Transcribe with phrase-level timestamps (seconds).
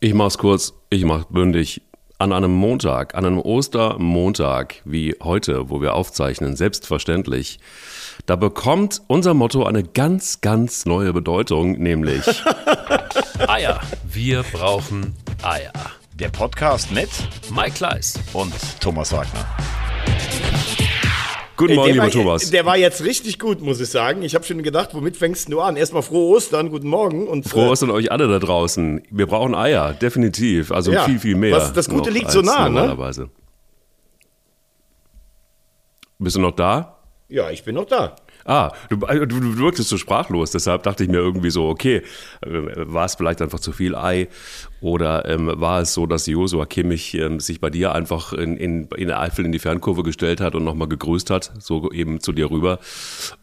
[0.00, 1.82] Ich mach's kurz, ich mach's bündig.
[2.18, 7.58] An einem Montag, an einem Ostermontag wie heute, wo wir aufzeichnen, selbstverständlich,
[8.26, 12.24] da bekommt unser Motto eine ganz, ganz neue Bedeutung, nämlich
[13.48, 13.80] Eier.
[14.04, 15.72] Wir brauchen Eier.
[16.14, 17.10] Der Podcast mit
[17.50, 18.14] Mike Kleiss.
[18.32, 19.44] und Thomas Wagner.
[21.66, 22.50] Guten Morgen, der lieber war, Thomas.
[22.50, 24.22] Der war jetzt richtig gut, muss ich sagen.
[24.22, 25.76] Ich habe schon gedacht, womit fängst du an?
[25.76, 27.26] Erstmal frohe Ostern, guten Morgen.
[27.28, 29.02] Und, Frohe äh, Ostern euch alle da draußen.
[29.10, 30.70] Wir brauchen Eier, definitiv.
[30.72, 31.56] Also Ja, viel, viel mehr.
[31.56, 32.80] was- das Gute liegt so nah, ne?
[32.80, 33.30] Normalerweise.
[36.18, 36.98] Bist du noch da?
[37.28, 38.16] Ja, ich bin noch da.
[38.44, 42.02] Ah, du, du, du wirktest so sprachlos, deshalb dachte ich mir irgendwie so, okay,
[42.42, 44.28] äh, war es vielleicht einfach zu viel Ei
[44.82, 48.88] oder ähm, war es so, dass Josua Kimmich ähm, sich bei dir einfach in, in,
[48.96, 52.32] in der Eifel in die Fernkurve gestellt hat und nochmal gegrüßt hat, so eben zu
[52.32, 52.80] dir rüber.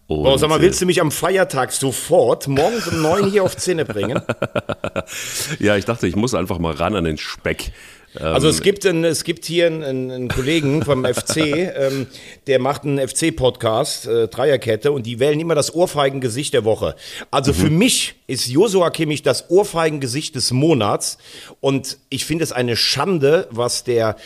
[0.05, 3.43] Und, Oh, sag mal, äh, willst du mich am Feiertag sofort morgens um neun hier
[3.43, 4.21] auf Zähne bringen?
[5.59, 7.71] ja, ich dachte, ich muss einfach mal ran an den Speck.
[8.19, 12.07] Also es gibt, einen, es gibt hier einen, einen Kollegen vom FC, ähm,
[12.47, 16.95] der macht einen FC-Podcast, äh, Dreierkette, und die wählen immer das Ohrfeigengesicht der Woche.
[17.29, 21.17] Also für mich ist Josua Kimmich das Ohrfeigengesicht des Monats
[21.61, 24.17] und ich finde es eine Schande, was der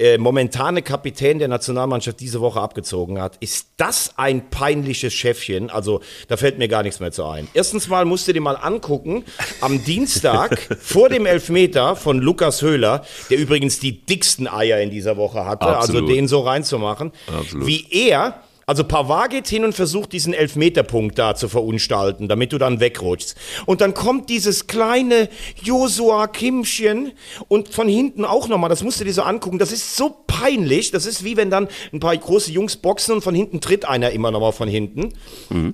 [0.00, 3.36] äh, momentane Kapitän der Nationalmannschaft diese Woche abgezogen hat.
[3.40, 5.68] Ist das ein peinliches Schäffchen?
[5.68, 7.48] Also da fällt mir gar nichts mehr zu ein.
[7.52, 9.24] Erstens mal musst du dir mal angucken,
[9.60, 15.18] am Dienstag vor dem Elfmeter von Lukas Höhler, der übrigens die dicksten Eier in dieser
[15.18, 16.02] Woche hatte, Absolut.
[16.02, 17.66] also den so reinzumachen, Absolut.
[17.66, 22.58] wie er also Pavard geht hin und versucht, diesen Elfmeterpunkt da zu verunstalten, damit du
[22.58, 23.36] dann wegrutschst.
[23.66, 25.28] Und dann kommt dieses kleine
[25.62, 27.12] Josua Kimmchen
[27.48, 30.90] und von hinten auch nochmal, das musst du dir so angucken, das ist so peinlich,
[30.90, 34.10] das ist wie wenn dann ein paar große Jungs boxen und von hinten tritt einer
[34.10, 35.12] immer nochmal von hinten.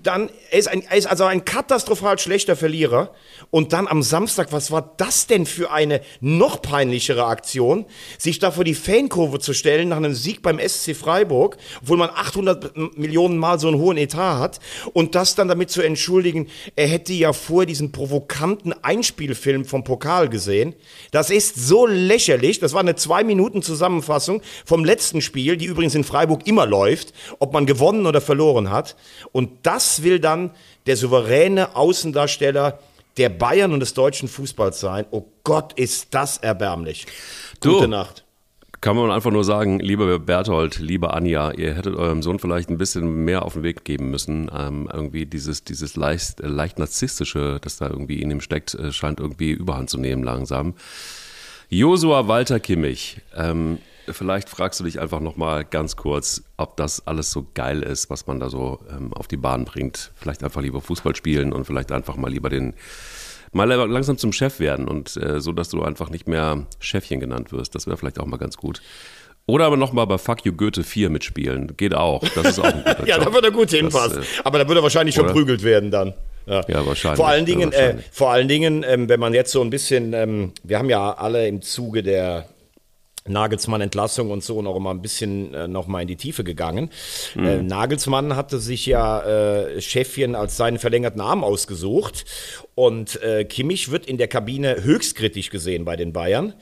[0.02, 3.12] Dann, er ist, ein, er ist also ein katastrophal schlechter Verlierer.
[3.50, 7.86] Und dann am Samstag, was war das denn für eine noch peinlichere Aktion,
[8.18, 12.10] sich da vor die Fankurve zu stellen nach einem Sieg beim SC Freiburg, obwohl man
[12.10, 14.60] 800 Millionen Mal so einen hohen Etat hat
[14.92, 20.28] und das dann damit zu entschuldigen, er hätte ja vorher diesen provokanten Einspielfilm vom Pokal
[20.28, 20.74] gesehen.
[21.12, 22.58] Das ist so lächerlich.
[22.58, 27.12] Das war eine zwei Minuten Zusammenfassung vom letzten Spiel, die übrigens in Freiburg immer läuft,
[27.38, 28.96] ob man gewonnen oder verloren hat.
[29.32, 30.50] Und das will dann
[30.86, 32.78] der souveräne Außendarsteller
[33.16, 35.06] der Bayern und des deutschen Fußballs sein.
[35.10, 37.06] Oh Gott, ist das erbärmlich.
[37.60, 37.74] Du.
[37.74, 38.24] Gute Nacht.
[38.82, 42.76] Kann man einfach nur sagen, lieber Berthold, liebe Anja, ihr hättet eurem Sohn vielleicht ein
[42.76, 44.50] bisschen mehr auf den Weg geben müssen.
[44.54, 48.92] Ähm, irgendwie dieses, dieses leicht, äh, leicht narzisstische, das da irgendwie in ihm steckt, äh,
[48.92, 50.74] scheint irgendwie überhand zu nehmen langsam.
[51.68, 53.78] Josua Walter Kimmich, ähm,
[54.10, 58.26] vielleicht fragst du dich einfach nochmal ganz kurz, ob das alles so geil ist, was
[58.26, 60.12] man da so ähm, auf die Bahn bringt.
[60.16, 62.74] Vielleicht einfach lieber Fußball spielen und vielleicht einfach mal lieber den
[63.52, 67.52] mal langsam zum Chef werden und äh, so, dass du einfach nicht mehr Chefchen genannt
[67.52, 67.74] wirst.
[67.74, 68.82] Das wäre vielleicht auch mal ganz gut.
[69.46, 71.76] Oder aber nochmal bei Fuck You Goethe 4 mitspielen.
[71.76, 72.20] Geht auch.
[72.34, 74.22] Das ist auch ein guter Ja, da wird er gut hinpassen.
[74.22, 75.28] äh, Aber da wird er wahrscheinlich oder?
[75.28, 76.14] verprügelt werden dann.
[76.46, 77.16] Ja, wahrscheinlich.
[77.16, 78.06] Vor allen Ja, Dingen, äh, wahrscheinlich.
[78.12, 81.46] vor allen Dingen, ähm, wenn man jetzt so ein bisschen, ähm, wir haben ja alle
[81.48, 82.48] im Zuge der
[83.28, 86.90] Nagelsmann-Entlassung und so noch mal ein bisschen äh, noch mal in die Tiefe gegangen.
[87.34, 87.44] Mhm.
[87.46, 92.24] Äh, Nagelsmann hatte sich ja äh, Chefchen als seinen verlängerten Arm ausgesucht
[92.74, 96.54] und äh, Kimmich wird in der Kabine höchst kritisch gesehen bei den Bayern,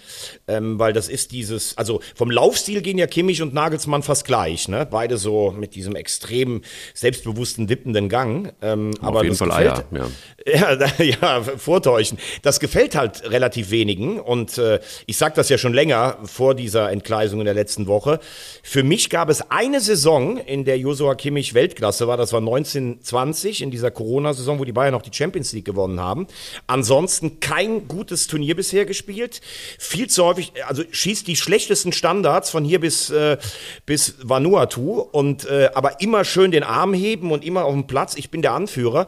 [0.47, 4.69] ähm, weil das ist dieses, also vom Laufstil gehen ja Kimmich und Nagelsmann fast gleich,
[4.69, 4.87] ne?
[4.89, 6.63] Beide so mit diesem extrem
[6.95, 8.53] selbstbewussten, wippenden Gang.
[8.63, 10.09] Ähm, aber jeden Fall gefällt- Eier,
[10.47, 10.79] ja.
[10.99, 12.19] ja, ja, vortäuschen.
[12.43, 16.91] Das gefällt halt relativ wenigen und äh, ich sag das ja schon länger vor dieser
[16.91, 18.21] Entgleisung in der letzten Woche.
[18.63, 23.63] Für mich gab es eine Saison, in der Josua Kimmich Weltklasse war, das war 1920
[23.63, 26.27] in dieser Corona-Saison, wo die Bayern auch die Champions League gewonnen haben.
[26.67, 29.41] Ansonsten kein gutes Turnier bisher gespielt.
[29.79, 33.39] Viel zu häufig, also schießt die schlechtesten Standards von hier bis, äh,
[33.87, 38.17] bis Vanuatu und äh, aber immer schön den Arm heben und immer auf dem Platz.
[38.17, 39.07] Ich bin der Anführer.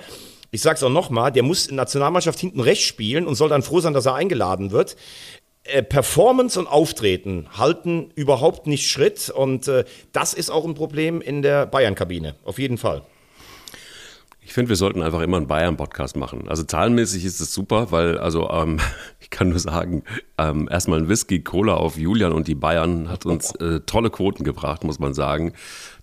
[0.51, 3.81] Ich sag's auch nochmal, der muss in Nationalmannschaft hinten rechts spielen und soll dann froh
[3.81, 4.97] sein, dass er eingeladen wird.
[5.69, 11.21] Äh, Performance und Auftreten halten überhaupt nicht Schritt und äh, das ist auch ein Problem
[11.21, 13.03] in der Bayern-Kabine, auf jeden Fall.
[14.41, 16.49] Ich finde, wir sollten einfach immer einen Bayern-Podcast machen.
[16.49, 18.79] Also zahlenmäßig ist es super, weil, also ähm,
[19.21, 20.05] ich kann nur sagen,
[20.39, 24.45] ähm, erstmal ein Whisky, Cola auf Julian und die Bayern hat uns äh, tolle Quoten
[24.45, 25.53] gebracht, muss man sagen.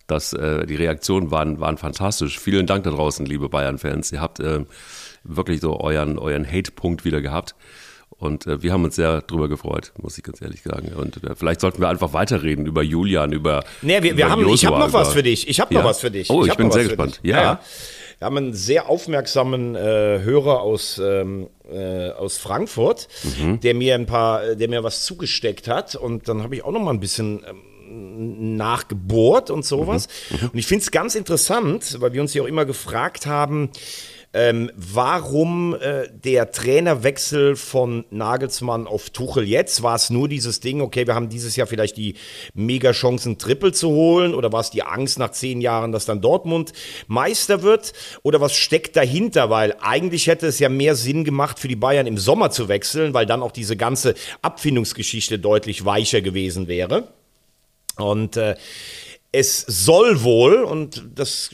[0.08, 2.38] Das, äh, die Reaktionen waren, waren fantastisch.
[2.38, 4.12] Vielen Dank da draußen, liebe Bayern-Fans.
[4.12, 4.66] Ihr habt äh,
[5.24, 7.56] wirklich so euren, euren Hate-Punkt wieder gehabt.
[8.18, 10.94] Und äh, wir haben uns sehr drüber gefreut, muss ich ganz ehrlich sagen.
[10.96, 13.64] Und äh, vielleicht sollten wir einfach weiterreden über Julian, über.
[13.82, 15.48] Nee, wir, wir über haben, ich habe Joshua, noch was für dich.
[15.48, 15.82] Ich habe Ja?
[15.82, 16.30] noch was für dich.
[16.30, 17.20] Oh, ich hab bin sehr gespannt.
[17.24, 17.32] dich.
[17.32, 17.60] Ja.
[18.20, 19.80] Wir haben einen sehr aufmerksamen äh,
[20.24, 23.08] Hörer aus, ähm, äh, aus Frankfurt,
[23.42, 23.60] Mhm.
[23.60, 25.96] der mir ein paar, der mir was zugesteckt hat.
[25.96, 30.08] Und dann habe ich auch noch mal ein bisschen ähm, nachgebohrt und sowas.
[30.30, 30.50] Mhm.
[30.54, 33.70] Und ich finde es ganz interessant, weil wir uns ja auch immer gefragt haben,
[34.36, 39.84] ähm, warum äh, der Trainerwechsel von Nagelsmann auf Tuchel jetzt?
[39.84, 42.16] War es nur dieses Ding, okay, wir haben dieses Jahr vielleicht die
[42.56, 44.34] Mega-Chancen, Triple zu holen?
[44.34, 46.74] Oder war es die Angst nach zehn Jahren, dass dann Dortmund
[47.06, 47.94] Meister wird?
[48.24, 49.52] Oder was steckt dahinter?
[49.52, 53.14] Weil eigentlich hätte es ja mehr Sinn gemacht, für die Bayern im Sommer zu wechseln,
[53.14, 57.10] weil dann auch diese ganze Abfindungsgeschichte deutlich weicher gewesen wäre.
[57.98, 58.56] Und äh,
[59.36, 61.50] es soll wohl, und das,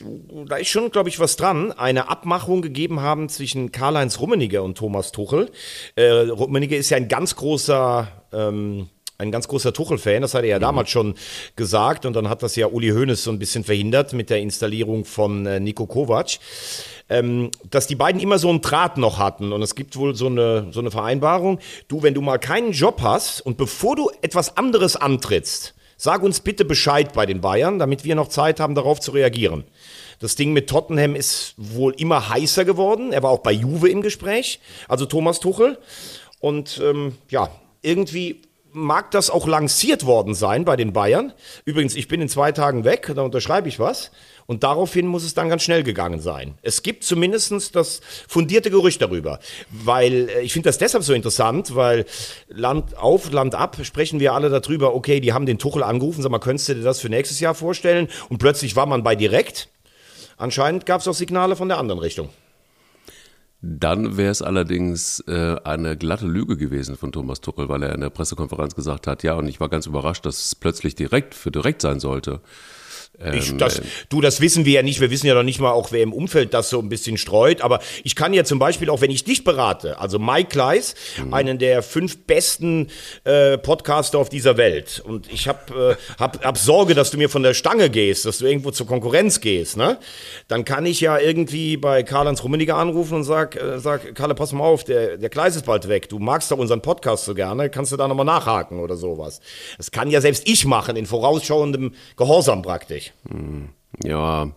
[0.46, 4.76] da ist schon, glaube ich, was dran, eine Abmachung gegeben haben zwischen Karl-Heinz Rummenigge und
[4.76, 5.50] Thomas Tuchel.
[5.96, 10.50] Äh, Rummenigge ist ja ein ganz großer, ähm, ein ganz großer Tuchel-Fan, das hat er
[10.50, 11.14] ja damals schon
[11.56, 15.06] gesagt, und dann hat das ja Uli Hoeneß so ein bisschen verhindert mit der Installierung
[15.06, 16.38] von äh, Nico Kovac.
[17.08, 19.52] Ähm, dass die beiden immer so einen Draht noch hatten.
[19.52, 21.58] Und es gibt wohl so eine, so eine Vereinbarung.
[21.88, 26.40] Du, wenn du mal keinen Job hast und bevor du etwas anderes antrittst, Sag uns
[26.40, 29.64] bitte Bescheid bei den Bayern, damit wir noch Zeit haben, darauf zu reagieren.
[30.18, 33.12] Das Ding mit Tottenham ist wohl immer heißer geworden.
[33.12, 35.76] Er war auch bei Juve im Gespräch, also Thomas Tuchel.
[36.40, 37.50] Und ähm, ja,
[37.82, 38.40] irgendwie
[38.72, 41.34] mag das auch lanciert worden sein bei den Bayern.
[41.66, 44.10] Übrigens, ich bin in zwei Tagen weg, da unterschreibe ich was.
[44.50, 46.58] Und daraufhin muss es dann ganz schnell gegangen sein.
[46.60, 49.38] Es gibt zumindest das fundierte Gerücht darüber.
[49.70, 52.04] Weil äh, ich finde das deshalb so interessant, weil
[52.48, 56.32] Land auf, Land ab sprechen wir alle darüber, okay, die haben den Tuchel angerufen, sag
[56.32, 58.08] mal, könntest du dir das für nächstes Jahr vorstellen?
[58.28, 59.68] Und plötzlich war man bei direkt.
[60.36, 62.28] Anscheinend gab es auch Signale von der anderen Richtung.
[63.62, 68.00] Dann wäre es allerdings äh, eine glatte Lüge gewesen von Thomas Tuchel, weil er in
[68.00, 71.52] der Pressekonferenz gesagt hat, ja, und ich war ganz überrascht, dass es plötzlich direkt für
[71.52, 72.40] direkt sein sollte.
[73.34, 75.00] Ich, das, du, das wissen wir ja nicht.
[75.00, 77.60] Wir wissen ja noch nicht mal auch, wer im Umfeld das so ein bisschen streut.
[77.60, 80.94] Aber ich kann ja zum Beispiel auch, wenn ich dich berate, also Mike Kleiss,
[81.30, 82.88] einen der fünf besten
[83.24, 85.02] äh, Podcaster auf dieser Welt.
[85.04, 88.38] Und ich habe äh, hab, hab Sorge, dass du mir von der Stange gehst, dass
[88.38, 89.76] du irgendwo zur Konkurrenz gehst.
[89.76, 89.98] Ne?
[90.48, 94.52] Dann kann ich ja irgendwie bei Karl-Heinz Rummeniger anrufen und sag, äh, sag Karle, pass
[94.52, 96.08] mal auf, der, der Kleiss ist bald weg.
[96.08, 97.68] Du magst doch unseren Podcast so gerne.
[97.68, 99.40] Kannst du da nochmal nachhaken oder sowas?
[99.76, 102.99] Das kann ja selbst ich machen, in vorausschauendem Gehorsam praktisch.
[104.04, 104.50] Ja.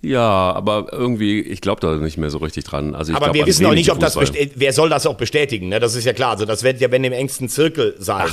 [0.00, 0.20] Ja,
[0.52, 2.94] aber irgendwie, ich glaube da nicht mehr so richtig dran.
[2.94, 4.16] Also ich Aber glaub wir wissen auch nicht, ob das
[4.54, 5.80] wer soll das auch bestätigen, ne?
[5.80, 6.30] Das ist ja klar.
[6.30, 8.28] Also das wird ja wenn im engsten Zirkel sein.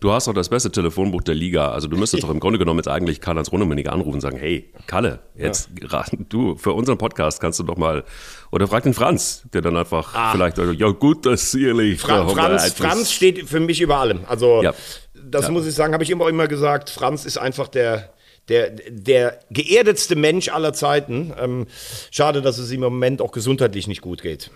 [0.00, 1.70] Du hast doch das beste Telefonbuch der Liga.
[1.72, 4.70] Also du müsstest doch im Grunde genommen jetzt eigentlich Karl-Heinz Rummenigge anrufen und sagen, hey,
[4.86, 8.04] Kalle, jetzt gerade du, für unseren Podcast kannst du doch mal,
[8.52, 12.00] oder frag den Franz, der dann einfach vielleicht, ja gut, das sicherlich.
[12.00, 14.20] Fra Franz, Franz steht für mich über allem.
[14.28, 14.74] Also Ja.
[15.14, 15.50] das Ja.
[15.52, 16.90] muss ich sagen, habe ich immer immer gesagt.
[16.90, 18.12] Franz ist einfach der
[18.48, 21.32] der, der geerdetste Mensch aller Zeiten.
[21.38, 21.66] Ähm,
[22.10, 24.50] schade, dass es ihm im Moment auch gesundheitlich nicht gut geht.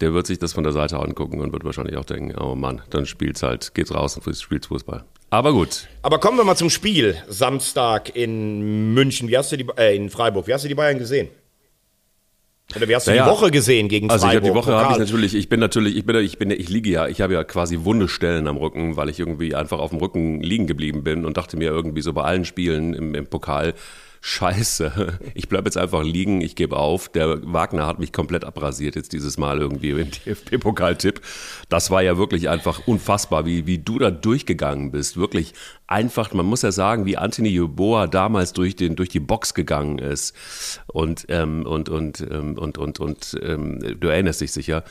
[0.00, 2.82] Der wird sich das von der Seite angucken und wird wahrscheinlich auch denken, oh Mann,
[2.90, 5.04] dann spielt's halt, geht's raus und spielt's Fußball.
[5.32, 7.16] Aber gut, Aber kommen wir mal zum Spiel.
[7.28, 9.28] Samstag in München.
[9.28, 10.48] Wie hast du die, äh, in Freiburg.
[10.48, 11.28] Wie hast du die Bayern gesehen?
[12.76, 14.48] Oder wie hast du Naja, die Woche gesehen gegen Also ich Freiburg?
[14.50, 16.90] habe die Woche habe ich natürlich, ich bin natürlich, ich bin, ich bin, ich liege
[16.90, 19.98] ja, ich habe ja quasi wunde Stellen am Rücken, weil ich irgendwie einfach auf dem
[19.98, 23.74] Rücken liegen geblieben bin und dachte mir irgendwie so bei allen Spielen im, im Pokal,
[24.22, 27.08] Scheiße, ich bleibe jetzt einfach liegen, ich gebe auf.
[27.08, 31.22] Der Wagner hat mich komplett abrasiert jetzt dieses Mal irgendwie im DFB-Pokaltipp.
[31.70, 35.16] Das war ja wirklich einfach unfassbar, wie, wie du da durchgegangen bist.
[35.16, 35.54] Wirklich
[35.86, 39.98] einfach, man muss ja sagen, wie Anthony Yeboah damals durch, den, durch die Box gegangen
[39.98, 40.34] ist.
[40.86, 44.84] Und, ähm, und, und, ähm, und, und, und ähm, du erinnerst dich sicher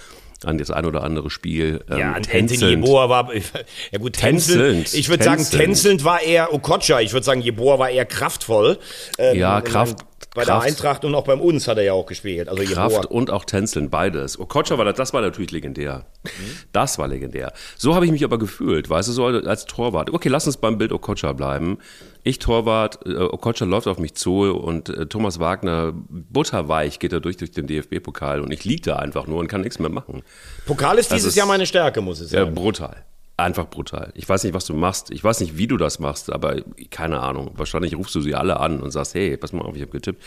[0.46, 1.84] an das ein oder andere Spiel.
[1.89, 2.13] Ähm, Ja.
[2.13, 4.93] Anthony Jeboa war, ja gut, tänzelnd.
[4.93, 6.03] Ich würde sagen, Tänzelnd.
[6.03, 7.00] war eher Okocha.
[7.01, 8.77] Ich würde sagen, Jeboa war eher kraftvoll.
[9.17, 10.05] Ähm, Ja, Kraft-
[10.36, 10.67] Bei der Kraft.
[10.67, 12.48] Eintracht und auch beim uns hat er ja auch gespielt.
[12.50, 13.08] Also Kraft Jeboa.
[13.10, 14.39] und auch Tänzeln, beides.
[14.39, 16.05] Okocha war, das war natürlich legendär.
[16.72, 17.51] Das war legendär.
[17.77, 20.13] So habe ich mich aber gefühlt, weißt du, so als Torwart.
[20.13, 21.79] Okay, lass uns beim Bild Okocha bleiben.
[22.30, 27.20] Ich Torwart, äh, Okocha läuft auf mich zu und äh, Thomas Wagner, butterweich, geht er
[27.22, 30.22] durch, durch den DFB-Pokal und ich lieg da einfach nur und kann nichts mehr machen.
[30.68, 32.54] Pokal ist dieses ist- Jahr meine Stärke, muss ich Ja, sagen.
[32.54, 33.04] brutal.
[33.36, 34.12] Einfach brutal.
[34.16, 35.10] Ich weiß nicht, was du machst.
[35.10, 36.58] Ich weiß nicht, wie du das machst, aber
[36.92, 37.50] keine Ahnung.
[37.56, 40.22] Wahrscheinlich rufst du sie alle an und sagst, hey, pass mal auf, ich habe getippt.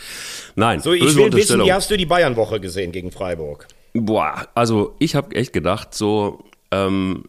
[0.55, 3.67] Nein, so, ich will wissen, wie hast du die Bayern-Woche gesehen gegen Freiburg?
[3.93, 7.25] Boah, also ich habe echt gedacht, so, ähm,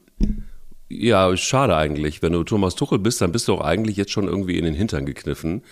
[0.95, 2.23] ja, schade eigentlich.
[2.23, 4.75] Wenn du Thomas Tuchel bist, dann bist du auch eigentlich jetzt schon irgendwie in den
[4.75, 5.63] Hintern gekniffen.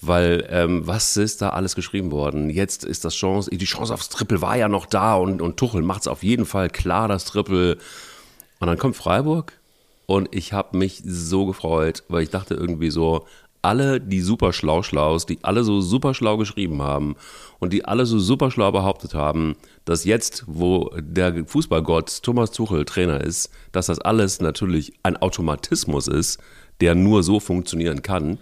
[0.00, 2.50] Weil, ähm, was ist da alles geschrieben worden?
[2.50, 5.82] Jetzt ist das Chance, die Chance aufs Triple war ja noch da und, und Tuchel
[5.82, 7.78] macht es auf jeden Fall klar, das Triple.
[8.60, 9.54] Und dann kommt Freiburg
[10.04, 13.26] und ich habe mich so gefreut, weil ich dachte irgendwie so,
[13.62, 17.16] alle, die super schlau schlaus, die alle so super schlau geschrieben haben
[17.58, 22.84] und die alle so super schlau behauptet haben, dass jetzt, wo der Fußballgott Thomas Tuchel
[22.84, 26.38] Trainer ist, dass das alles natürlich ein Automatismus ist,
[26.80, 28.38] der nur so funktionieren kann.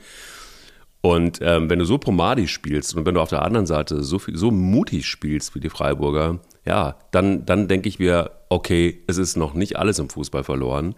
[1.00, 4.18] Und ähm, wenn du so promadisch spielst und wenn du auf der anderen Seite so,
[4.18, 9.18] viel, so mutig spielst wie die Freiburger, ja, dann, dann denke ich mir, okay, es
[9.18, 10.94] ist noch nicht alles im Fußball verloren.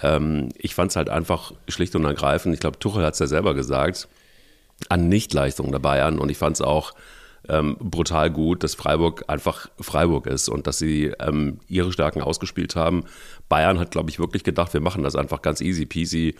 [0.00, 3.26] Ähm, ich fand es halt einfach schlicht und ergreifend, ich glaube, Tuchel hat es ja
[3.26, 4.08] selber gesagt,
[4.88, 6.18] an Nichtleistung der Bayern.
[6.18, 6.92] Und ich fand es auch
[7.48, 12.76] ähm, brutal gut, dass Freiburg einfach Freiburg ist und dass sie ähm, ihre Stärken ausgespielt
[12.76, 13.04] haben.
[13.48, 16.34] Bayern hat, glaube ich, wirklich gedacht, wir machen das einfach ganz easy peasy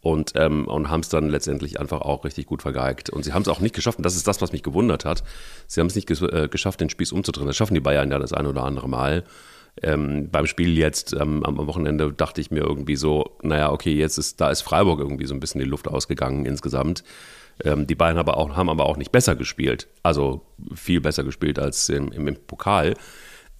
[0.00, 3.10] und, ähm, und haben es dann letztendlich einfach auch richtig gut vergeigt.
[3.10, 5.24] Und sie haben es auch nicht geschafft, und das ist das, was mich gewundert hat,
[5.66, 7.46] sie haben es nicht ges äh, geschafft, den Spieß umzudrehen.
[7.46, 9.24] Das schaffen die Bayern ja das ein oder andere Mal.
[9.82, 14.18] Ähm, beim Spiel jetzt ähm, am Wochenende dachte ich mir irgendwie so, naja, okay, jetzt
[14.18, 17.04] ist, da ist Freiburg irgendwie so ein bisschen die Luft ausgegangen insgesamt.
[17.64, 19.88] Ähm, die Bayern aber auch, haben aber auch nicht besser gespielt.
[20.02, 20.42] Also
[20.74, 22.94] viel besser gespielt als im, im, im Pokal.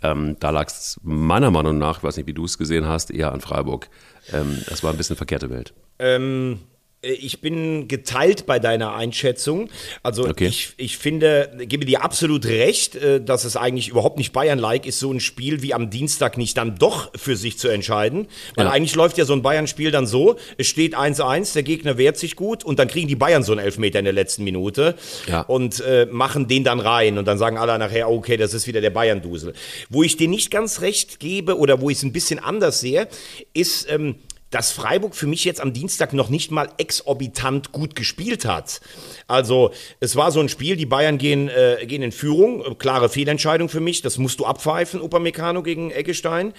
[0.02, 3.10] Ähm, da lag es meiner Meinung nach, ich weiß nicht, wie du es gesehen hast,
[3.10, 3.88] eher an Freiburg.
[4.32, 5.74] Ähm, das war ein bisschen verkehrte Welt.
[5.98, 6.77] Ähm, äh,
[7.12, 9.70] ich bin geteilt bei deiner Einschätzung.
[10.02, 10.46] Also Okay.
[10.46, 14.98] ich, ich finde, gebe dir absolut recht, äh, dass es eigentlich überhaupt nicht Bayern-like ist,
[14.98, 18.26] so ein Spiel wie am Dienstag nicht dann doch für sich zu entscheiden.
[18.54, 18.72] Weil Ja.
[18.72, 22.36] eigentlich läuft ja so ein Bayern-Spiel dann so, es steht 1-1, der Gegner wehrt sich
[22.36, 24.94] gut und dann kriegen die Bayern so einen Elfmeter in der letzten Minute
[25.26, 25.42] Ja.
[25.42, 28.80] und äh, machen den dann rein und dann sagen alle nachher, okay, das ist wieder
[28.80, 29.54] der Bayern-Dusel.
[29.88, 33.08] Wo ich dir nicht ganz recht gebe oder wo ich es ein bisschen anders sehe,
[33.54, 33.90] ist...
[33.90, 34.16] Ähm,
[34.50, 38.80] dass Freiburg für mich jetzt am Dienstag noch nicht mal exorbitant gut gespielt hat.
[39.26, 43.68] Also es war so ein Spiel, die Bayern gehen, äh, gehen in Führung, klare Fehlentscheidung
[43.68, 46.54] für mich, das musst du abpfeifen, Upamecano gegen Eggestein.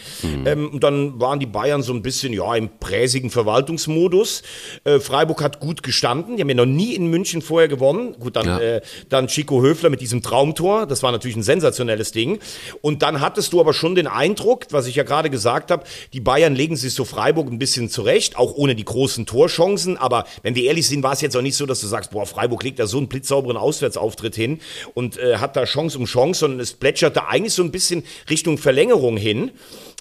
[0.45, 4.43] Ähm, und dann waren die Bayern so ein bisschen ja im präsigen Verwaltungsmodus.
[4.83, 8.15] Äh, Freiburg hat gut gestanden, die haben ja noch nie in München vorher gewonnen.
[8.19, 8.59] Gut, dann, Ja.
[8.59, 12.39] äh, dann Chico Höfler mit diesem Traumtor, das war natürlich ein sensationelles Ding.
[12.81, 16.19] Und dann hattest du aber schon den Eindruck, was ich ja gerade gesagt habe, die
[16.19, 19.95] Bayern legen sich so Freiburg ein bisschen zurecht, auch ohne die großen Torchancen.
[19.95, 22.25] Aber wenn wir ehrlich sind, war es jetzt auch nicht so, dass du sagst, boah,
[22.25, 24.59] Freiburg legt da so einen blitzsauberen Auswärtsauftritt hin
[24.95, 28.57] und äh, hat da Chance um Chance, sondern es plätscherte eigentlich so ein bisschen Richtung
[28.57, 29.51] Verlängerung hin.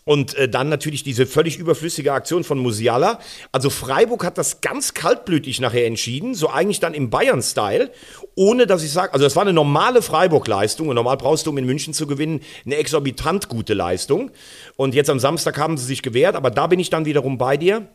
[0.09, 3.19] Und äh, dann natürlich diese völlig überflüssige Aktion von Musiala.
[3.53, 7.91] Also Freiburg hat das ganz kaltblütig nachher entschieden, so eigentlich dann im Bayern-Style,
[8.35, 11.59] ohne dass ich sage, also das war eine normale Freiburg-Leistung und normal brauchst du, um
[11.59, 14.31] in München zu gewinnen, eine exorbitant gute Leistung.
[14.77, 17.59] Und jetzt am Samstag haben sie sich gewehrt, aber da bin ich dann wiederum bei
[17.59, 17.87] dir.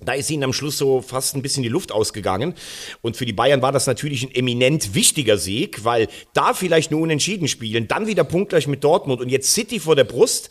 [0.00, 2.54] Da ist ihnen am Schluss so fast ein bisschen die Luft ausgegangen.
[3.02, 7.00] Und für die Bayern war das natürlich ein eminent wichtiger Sieg, weil da vielleicht nur
[7.00, 10.50] unentschieden spielen, dann wieder punktgleich mit Dortmund und jetzt City vor der Brust.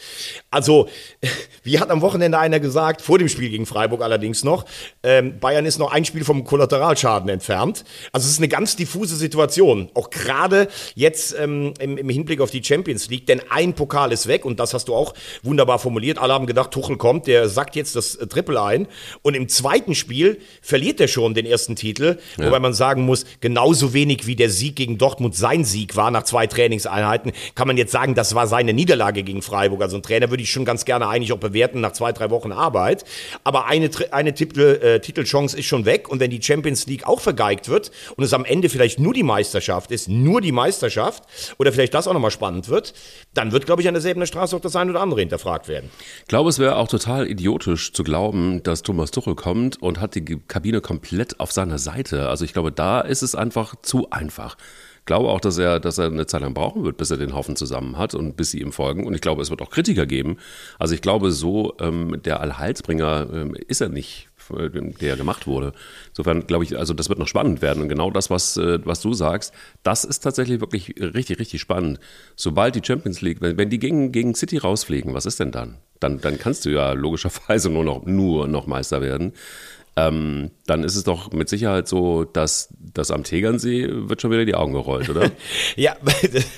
[0.51, 0.89] Also,
[1.63, 4.65] wie hat am Wochenende einer gesagt, vor dem Spiel gegen Freiburg allerdings noch,
[5.01, 7.85] ähm, Bayern ist noch ein Spiel vom Kollateralschaden entfernt.
[8.11, 9.89] Also es ist eine ganz diffuse Situation.
[9.93, 14.27] Auch gerade jetzt ähm, im, im Hinblick auf die Champions League, denn ein Pokal ist
[14.27, 16.17] weg und das hast du auch wunderbar formuliert.
[16.17, 18.87] Alle haben gedacht, Tuchel kommt, der sackt jetzt das äh, Triple ein.
[19.21, 23.93] Und im zweiten Spiel verliert er schon den ersten Titel, wobei man sagen muss, genauso
[23.93, 27.91] wenig wie der Sieg gegen Dortmund sein Sieg war nach zwei Trainingseinheiten, kann man jetzt
[27.91, 29.81] sagen, das war seine Niederlage gegen Freiburg.
[29.81, 32.51] Also ein Trainer würde ich schon ganz gerne eigentlich auch bewerten nach zwei, drei Wochen
[32.51, 33.05] Arbeit.
[33.43, 37.21] Aber eine, eine Titel, äh, Titelchance ist schon weg und wenn die Champions League auch
[37.21, 41.23] vergeigt wird und es am Ende vielleicht nur die Meisterschaft ist, nur die Meisterschaft
[41.57, 42.93] oder vielleicht das auch nochmal spannend wird,
[43.33, 45.89] dann wird, glaube ich, an der Säbener Straße auch das eine oder andere hinterfragt werden.
[46.21, 50.15] Ich glaube, es wäre auch total idiotisch zu glauben, dass Thomas Tuchel kommt und hat
[50.15, 52.29] die Kabine komplett auf seiner Seite.
[52.29, 54.57] Also ich glaube, da ist es einfach zu einfach.
[54.99, 57.33] Ich glaube auch, dass er, dass er eine Zeit lang brauchen wird, bis er den
[57.33, 59.07] Haufen zusammen hat und bis sie ihm folgen.
[59.07, 60.37] Und ich glaube, es wird auch Kritiker geben.
[60.79, 65.73] Also ich glaube, so ähm, der Allheilsbringer ähm, ist er nicht, der gemacht wurde.
[66.09, 67.81] Insofern glaube ich, also das wird noch spannend werden.
[67.83, 71.99] Und genau das, was, äh, was du sagst, das ist tatsächlich wirklich richtig, richtig spannend.
[72.35, 75.77] Sobald die Champions League, wenn, wenn die gegen, gegen City rausfliegen, was ist denn dann?
[75.99, 79.33] Dann, dann kannst du ja logischerweise nur noch, nur noch Meister werden.
[79.97, 84.45] Ähm, dann ist es doch mit Sicherheit so, dass das am Tegernsee wird schon wieder
[84.45, 85.31] die Augen gerollt, oder?
[85.75, 85.95] Ja,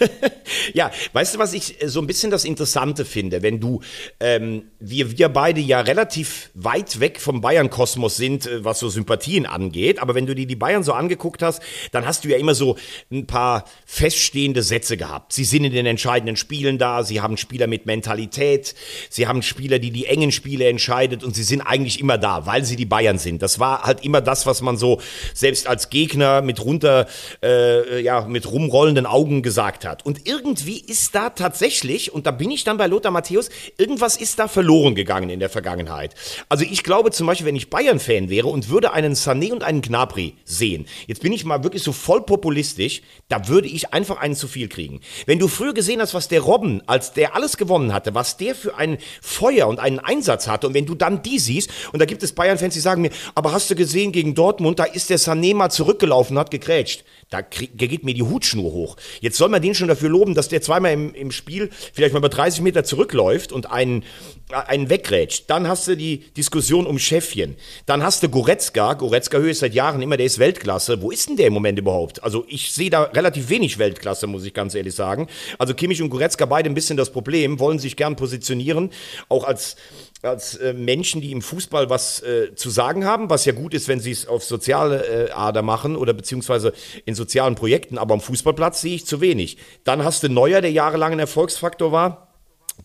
[0.74, 3.82] ja, weißt du, was ich so ein bisschen das Interessante finde, wenn du,
[4.20, 9.46] ähm, wir, wir beide ja relativ weit weg vom Bayern-Kosmos sind, äh, was so Sympathien
[9.46, 12.56] angeht, aber wenn du dir die Bayern so angeguckt hast, dann hast du ja immer
[12.56, 12.78] so
[13.12, 15.34] ein paar feststehende Sätze gehabt.
[15.34, 18.76] Sie sind in den entscheidenden Spielen da, sie haben Spieler mit Mentalität,
[19.10, 22.66] sie haben Spieler, die die engen Spiele entscheidet und sie sind eigentlich immer da, weil
[22.66, 23.29] sie die Bayern sind.
[23.30, 23.42] Sind.
[23.42, 25.00] Das war halt immer das, was man so
[25.34, 27.08] selbst als Gegner mit runter,
[27.44, 30.06] äh, ja, mit rumrollenden Augen gesagt hat.
[30.06, 34.40] Und irgendwie ist da tatsächlich, und da bin ich dann bei Lothar Matthäus, irgendwas ist
[34.40, 36.16] da verloren gegangen in der Vergangenheit.
[36.50, 39.82] Also ich glaube zum Beispiel, wenn ich Bayern-Fan wäre und würde einen Sané und einen
[39.82, 44.36] Gnabry sehen, jetzt bin ich mal wirklich so voll populistisch, da würde ich einfach einen
[44.36, 45.02] zu viel kriegen.
[45.26, 48.56] Wenn du früher gesehen hast, was der Robben, als der alles gewonnen hatte, was der
[48.56, 52.06] für ein Feuer und einen Einsatz hatte, und wenn du dann die siehst, und da
[52.06, 55.20] gibt es Bayern-Fans, die sagen mir, aber hast du gesehen gegen Dortmund, da ist der
[55.20, 57.04] Sané mal zurückgelaufen, hat gegrätscht.
[57.30, 58.98] Da, geht mir die Hutschnur hoch.
[59.22, 62.20] Jetzt soll man den schon dafür loben, dass der zweimal im, im Spiel vielleicht mal
[62.20, 64.04] über 30 Meter zurückläuft und einen,
[64.52, 65.44] einen wegrätscht.
[65.48, 67.56] Dann hast du die Diskussion um Schäffchen.
[67.86, 68.94] Dann hast du Goretzka.
[68.94, 71.04] Goretzka Höhe ist seit Jahren immer, der ist Weltklasse.
[71.04, 72.24] Wo ist denn der im Moment überhaupt?
[72.24, 75.28] Also ich sehe da relativ wenig Weltklasse, muss ich ganz ehrlich sagen.
[75.60, 78.90] Also Kimmich und Goretzka beide ein bisschen das Problem, wollen sich gern positionieren,
[79.28, 79.76] auch als
[80.22, 83.88] als äh, Menschen, die im Fußball was äh, zu sagen haben, was ja gut ist,
[83.88, 86.74] wenn sie es auf soziale äh, Ader machen oder beziehungsweise
[87.06, 89.58] in sozialen Projekten, aber am Fußballplatz sehe ich zu wenig.
[89.86, 92.29] Dann hast du Neuer, der jahrelang ein Erfolgsfaktor war.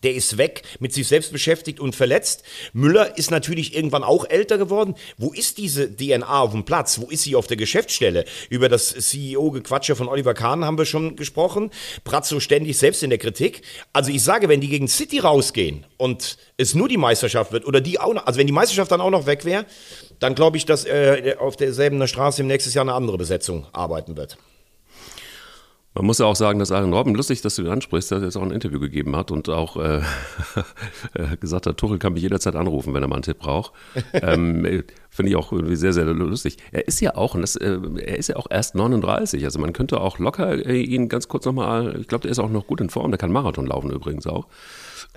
[0.03, 2.43] Der ist weg, mit sich selbst beschäftigt und verletzt.
[2.73, 4.95] Müller ist natürlich irgendwann auch älter geworden.
[5.17, 6.99] Wo ist diese DNA auf dem Platz?
[6.99, 8.25] Wo ist sie auf der Geschäftsstelle?
[8.49, 11.71] Über das CEO-Gequatsche von Oliver Kahn haben wir schon gesprochen.
[12.03, 13.61] Pratzo ständig selbst in der Kritik.
[13.93, 17.81] Also ich sage, wenn die gegen City rausgehen und es nur die Meisterschaft wird oder
[17.81, 19.65] die auch noch, also wenn die Meisterschaft dann auch noch weg wäre,
[20.19, 24.17] dann glaube ich, dass äh, auf derselben Straße im nächsten Jahr eine andere Besetzung arbeiten
[24.17, 24.37] wird.
[25.95, 28.25] Man muss ja auch sagen, dass Alan Robben, lustig, dass du ihn ansprichst, dass er
[28.25, 30.01] jetzt auch ein Interview gegeben hat und auch äh,
[31.39, 33.71] gesagt hat, Tuchel kann mich jederzeit anrufen, wenn er mal einen Tipp braucht.
[34.13, 36.57] ähm, Finde ich auch irgendwie sehr, sehr lustig.
[36.73, 39.71] Er ist ja auch, und das, äh, er ist ja auch erst 39, also man
[39.71, 42.81] könnte auch locker äh, ihn ganz kurz nochmal, ich glaube, der ist auch noch gut
[42.81, 44.47] in Form, der kann Marathon laufen übrigens auch.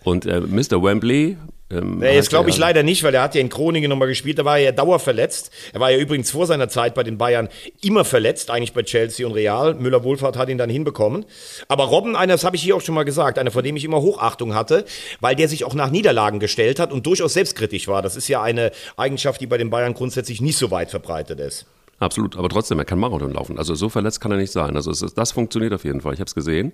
[0.04, 0.82] Und äh, Mr.
[0.82, 1.36] Wembley.
[1.70, 4.38] Ähm, nee, jetzt glaube ich leider nicht, weil er hat ja in Groningen nochmal gespielt,
[4.38, 5.50] da war er ja dauerverletzt.
[5.74, 7.48] Er war ja übrigens vor seiner Zeit bei den Bayern
[7.82, 9.74] immer verletzt, eigentlich bei Chelsea und Real.
[9.74, 11.26] Müller-Wohlfahrt hat ihn dann hinbekommen.
[11.68, 13.84] Aber Robben, einer, das habe ich hier auch schon mal gesagt, einer, vor dem ich
[13.84, 14.86] immer Hochachtung hatte,
[15.20, 18.00] weil der sich auch nach Niederlagen gestellt hat und durchaus selbstkritisch war.
[18.00, 21.66] Das ist ja eine Eigenschaft, die bei den Bayern grundsätzlich nicht so weit verbreitet ist.
[22.00, 23.58] Absolut, aber trotzdem, er kann Marathon laufen.
[23.58, 24.76] Also so verletzt kann er nicht sein.
[24.76, 26.14] Also das funktioniert auf jeden Fall.
[26.14, 26.72] Ich habe es gesehen.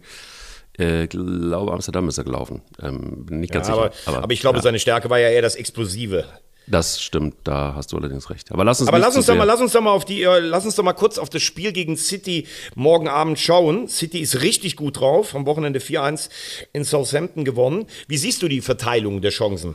[0.78, 2.62] Äh, glaube, Amsterdam ist er gelaufen.
[2.82, 3.84] Ähm, bin nicht ganz ja, sicher.
[3.86, 4.62] Aber, aber, aber ich glaube, ja.
[4.62, 6.24] seine Stärke war ja eher das Explosive.
[6.66, 8.50] Das stimmt, da hast du allerdings recht.
[8.50, 10.38] Aber lass uns, aber lass uns doch mal, lass uns doch mal auf die, äh,
[10.38, 13.86] lass uns doch mal kurz auf das Spiel gegen City morgen Abend schauen.
[13.86, 16.30] City ist richtig gut drauf, am Wochenende 4-1
[16.72, 17.86] in Southampton gewonnen.
[18.08, 19.74] Wie siehst du die Verteilung der Chancen?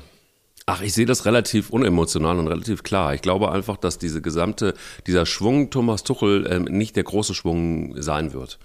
[0.66, 3.14] Ach, ich sehe das relativ unemotional und relativ klar.
[3.14, 4.74] Ich glaube einfach, dass diese gesamte,
[5.06, 8.58] dieser Schwung Thomas Tuchel ähm, nicht der große Schwung sein wird.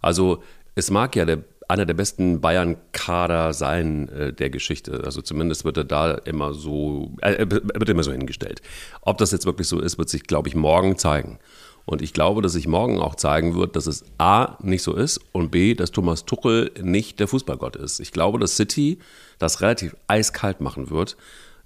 [0.00, 0.42] Also
[0.74, 1.38] es mag ja der
[1.72, 5.02] einer der besten Bayern-Kader sein äh, der Geschichte.
[5.04, 8.60] Also zumindest wird er da immer so, äh, wird immer so hingestellt.
[9.00, 11.38] Ob das jetzt wirklich so ist, wird sich, glaube ich, morgen zeigen.
[11.84, 15.18] Und ich glaube, dass sich morgen auch zeigen wird, dass es A nicht so ist
[15.32, 17.98] und B, dass Thomas Tuchel nicht der Fußballgott ist.
[17.98, 18.98] Ich glaube, dass City
[19.38, 21.16] das relativ eiskalt machen wird.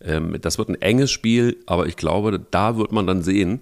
[0.00, 3.60] Ähm, das wird ein enges Spiel, aber ich glaube, da wird man dann sehen,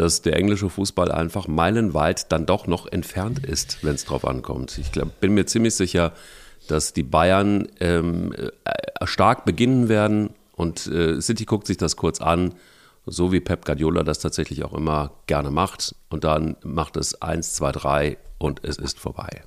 [0.00, 4.78] dass der englische Fußball einfach meilenweit dann doch noch entfernt ist, wenn es drauf ankommt.
[4.78, 6.14] Ich glaub, bin mir ziemlich sicher,
[6.68, 8.48] dass die Bayern ähm, äh,
[9.04, 12.54] stark beginnen werden und äh, City guckt sich das kurz an,
[13.04, 15.94] so wie Pep Guardiola das tatsächlich auch immer gerne macht.
[16.08, 19.42] Und dann macht es 1, 2, 3 und es ist vorbei.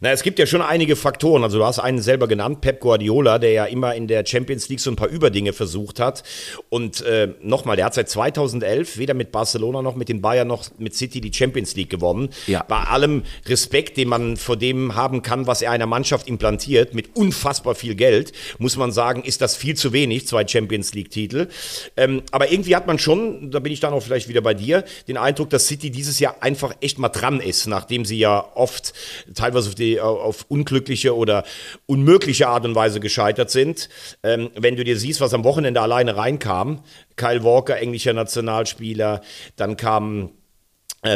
[0.00, 1.42] Na, es gibt ja schon einige Faktoren.
[1.42, 4.80] Also du hast einen selber genannt, Pep Guardiola, der ja immer in der Champions League
[4.80, 6.22] so ein paar Überdinge versucht hat.
[6.68, 10.66] Und äh, nochmal, der hat seit 2011 weder mit Barcelona noch mit den Bayern noch
[10.78, 12.28] mit City die Champions League gewonnen.
[12.46, 12.62] Ja.
[12.68, 17.16] Bei allem Respekt, den man vor dem haben kann, was er einer Mannschaft implantiert, mit
[17.16, 21.48] unfassbar viel Geld, muss man sagen, ist das viel zu wenig, zwei Champions League-Titel.
[21.96, 24.84] Ähm, aber irgendwie hat man schon, da bin ich dann auch vielleicht wieder bei dir,
[25.08, 28.92] den Eindruck, dass City dieses Jahr einfach echt mal dran ist, nachdem sie ja oft
[29.34, 31.44] teilweise auf die die auf unglückliche oder
[31.86, 33.88] unmögliche Art und Weise gescheitert sind.
[34.22, 36.82] Ähm, wenn du dir siehst, was am Wochenende alleine reinkam,
[37.16, 39.22] Kyle Walker, englischer Nationalspieler,
[39.56, 40.45] dann kam äh,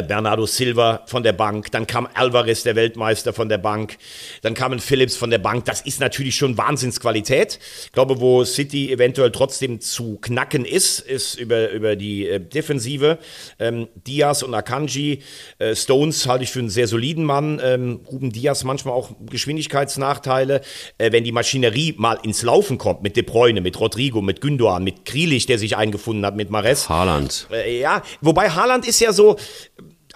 [0.01, 3.97] Bernardo Silva von der Bank, dann kam Alvarez, der Weltmeister von der Bank,
[4.41, 5.65] dann kamen Phillips von der Bank.
[5.65, 7.59] Das ist natürlich schon Wahnsinnsqualität.
[7.85, 13.19] Ich glaube, wo City eventuell trotzdem zu knacken ist, ist über, über die äh, Defensive.
[13.59, 15.23] Ähm, Diaz und Akanji,
[15.59, 17.59] äh, Stones halte ich für einen sehr soliden Mann.
[17.63, 20.61] Ähm, Ruben Diaz manchmal auch Geschwindigkeitsnachteile.
[20.97, 24.83] Äh, wenn die Maschinerie mal ins Laufen kommt mit De Bruyne, mit Rodrigo, mit Gündogan,
[24.83, 26.89] mit Grilich, der sich eingefunden hat, mit Mares.
[26.89, 27.47] Haaland.
[27.51, 29.37] Äh, ja, wobei Haaland ist ja so,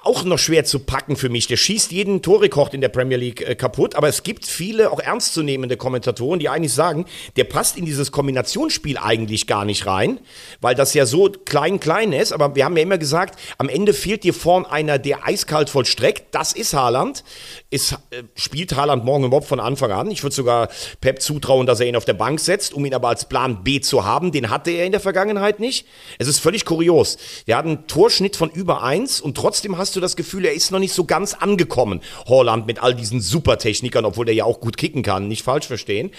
[0.05, 1.47] auch noch schwer zu packen für mich.
[1.47, 4.99] Der schießt jeden Torrekord in der Premier League äh, kaputt, aber es gibt viele auch
[4.99, 10.19] ernstzunehmende Kommentatoren, die eigentlich sagen, der passt in dieses Kombinationsspiel eigentlich gar nicht rein,
[10.61, 12.33] weil das ja so klein-klein ist.
[12.33, 16.35] Aber wir haben ja immer gesagt, am Ende fehlt dir vorn einer, der eiskalt vollstreckt.
[16.35, 17.23] Das ist Haaland.
[17.71, 20.11] Ist, äh, spielt Haaland morgen überhaupt von Anfang an.
[20.11, 20.69] Ich würde sogar
[21.01, 23.81] Pep zutrauen, dass er ihn auf der Bank setzt, um ihn aber als Plan B
[23.81, 24.31] zu haben.
[24.31, 25.87] Den hatte er in der Vergangenheit nicht.
[26.19, 27.17] Es ist völlig kurios.
[27.47, 30.71] Der hat einen Torschnitt von über eins und trotzdem hast du das Gefühl, er ist
[30.71, 32.01] noch nicht so ganz angekommen.
[32.27, 36.11] Holland mit all diesen Supertechnikern, obwohl der ja auch gut kicken kann, nicht falsch verstehen.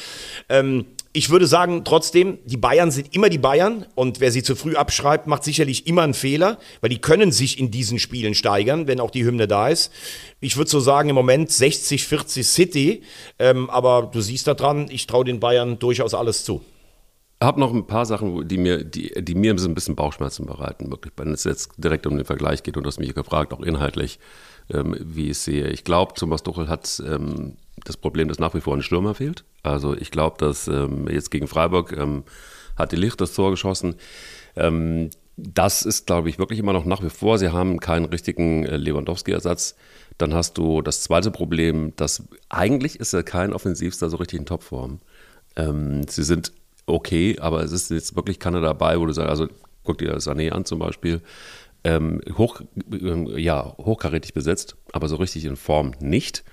[0.49, 4.55] Ähm, ich würde sagen, trotzdem, die Bayern sind immer die Bayern und wer sie zu
[4.55, 8.87] früh abschreibt, macht sicherlich immer einen Fehler, weil die können sich in diesen Spielen steigern,
[8.87, 9.91] wenn auch die Hymne da ist.
[10.41, 13.03] Ich würde so sagen, im Moment 60, 40 City,
[13.39, 16.63] ähm, aber du siehst da dran, ich traue den Bayern durchaus alles zu.
[17.43, 21.13] Habe noch ein paar Sachen, die mir, die, die mir ein bisschen Bauchschmerzen bereiten, wirklich,
[21.17, 24.19] wenn es jetzt direkt um den Vergleich geht und du hast mich gefragt, auch inhaltlich,
[24.73, 25.69] ähm, wie ich sehe.
[25.69, 29.45] Ich glaube, Thomas Tuchel hat ähm, das Problem, dass nach wie vor ein Stürmer fehlt.
[29.63, 32.25] Also ich glaube, dass ähm, jetzt gegen Freiburg ähm,
[32.75, 33.97] hat die Licht das Tor geschossen.
[34.57, 37.39] Ähm, das ist, glaube ich, wirklich immer noch nach wie vor.
[37.39, 39.77] Sie haben keinen richtigen äh, Lewandowski-Ersatz.
[40.17, 44.47] Dann hast du das zweite Problem, dass eigentlich ist er kein Offensivster so richtig in
[44.47, 45.01] Topform.
[45.57, 46.53] Ähm, sie sind
[46.87, 49.49] okay, aber es ist jetzt wirklich keiner dabei, wo du sagst, also
[49.85, 51.21] guck dir Sané an zum Beispiel,
[51.85, 56.45] ähm, hoch, äh, ja, hochkarätig besetzt, aber so richtig in Form nicht.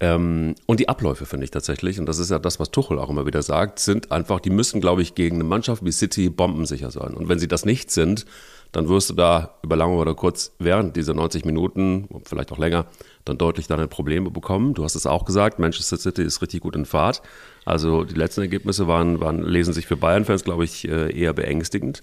[0.00, 3.10] Ähm, und die Abläufe finde ich tatsächlich, und das ist ja das, was Tuchel auch
[3.10, 6.90] immer wieder sagt, sind einfach, die müssen, glaube ich, gegen eine Mannschaft wie City bombensicher
[6.90, 7.14] sein.
[7.14, 8.24] Und wenn sie das nicht sind,
[8.72, 12.86] dann wirst du da über lange oder kurz während dieser 90 Minuten, vielleicht auch länger,
[13.24, 14.74] dann deutlich deine Probleme bekommen.
[14.74, 17.22] Du hast es auch gesagt, Manchester City ist richtig gut in Fahrt.
[17.64, 22.02] Also die letzten Ergebnisse waren, waren lesen sich für Bayern-Fans, glaube ich, äh, eher beängstigend.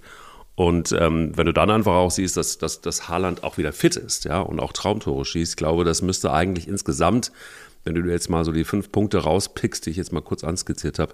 [0.56, 3.96] Und ähm, wenn du dann einfach auch siehst, dass, dass, dass Haaland auch wieder fit
[3.96, 7.32] ist, ja, und auch Traumtore schießt, glaube, das müsste eigentlich insgesamt
[7.88, 11.00] wenn du jetzt mal so die fünf Punkte rauspickst, die ich jetzt mal kurz anskizziert
[11.00, 11.14] habe,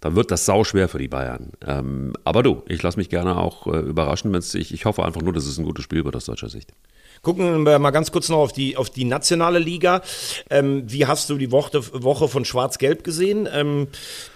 [0.00, 1.52] dann wird das sau schwer für die Bayern.
[1.66, 5.22] Ähm, aber du, ich lasse mich gerne auch äh, überraschen, wenn ich, ich hoffe einfach
[5.22, 6.72] nur, dass es ein gutes Spiel wird aus deutscher Sicht.
[7.22, 10.02] Gucken wir mal ganz kurz noch auf die, auf die nationale Liga.
[10.50, 13.88] Ähm, wie hast du die Woche, Woche von Schwarz-Gelb gesehen, ähm,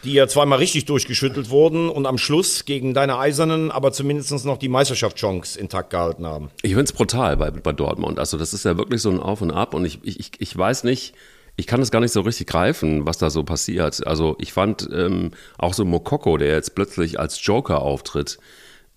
[0.02, 4.58] die ja zweimal richtig durchgeschüttelt wurden und am Schluss gegen deine Eisernen aber zumindest noch
[4.58, 6.50] die Meisterschaftschance intakt gehalten haben?
[6.62, 8.18] Ich finde es brutal bei, bei Dortmund.
[8.18, 10.82] Also das ist ja wirklich so ein Auf und Ab und ich, ich, ich weiß
[10.82, 11.14] nicht,
[11.56, 14.06] ich kann es gar nicht so richtig greifen, was da so passiert.
[14.06, 18.38] Also ich fand ähm, auch so Mokoko, der jetzt plötzlich als Joker auftritt,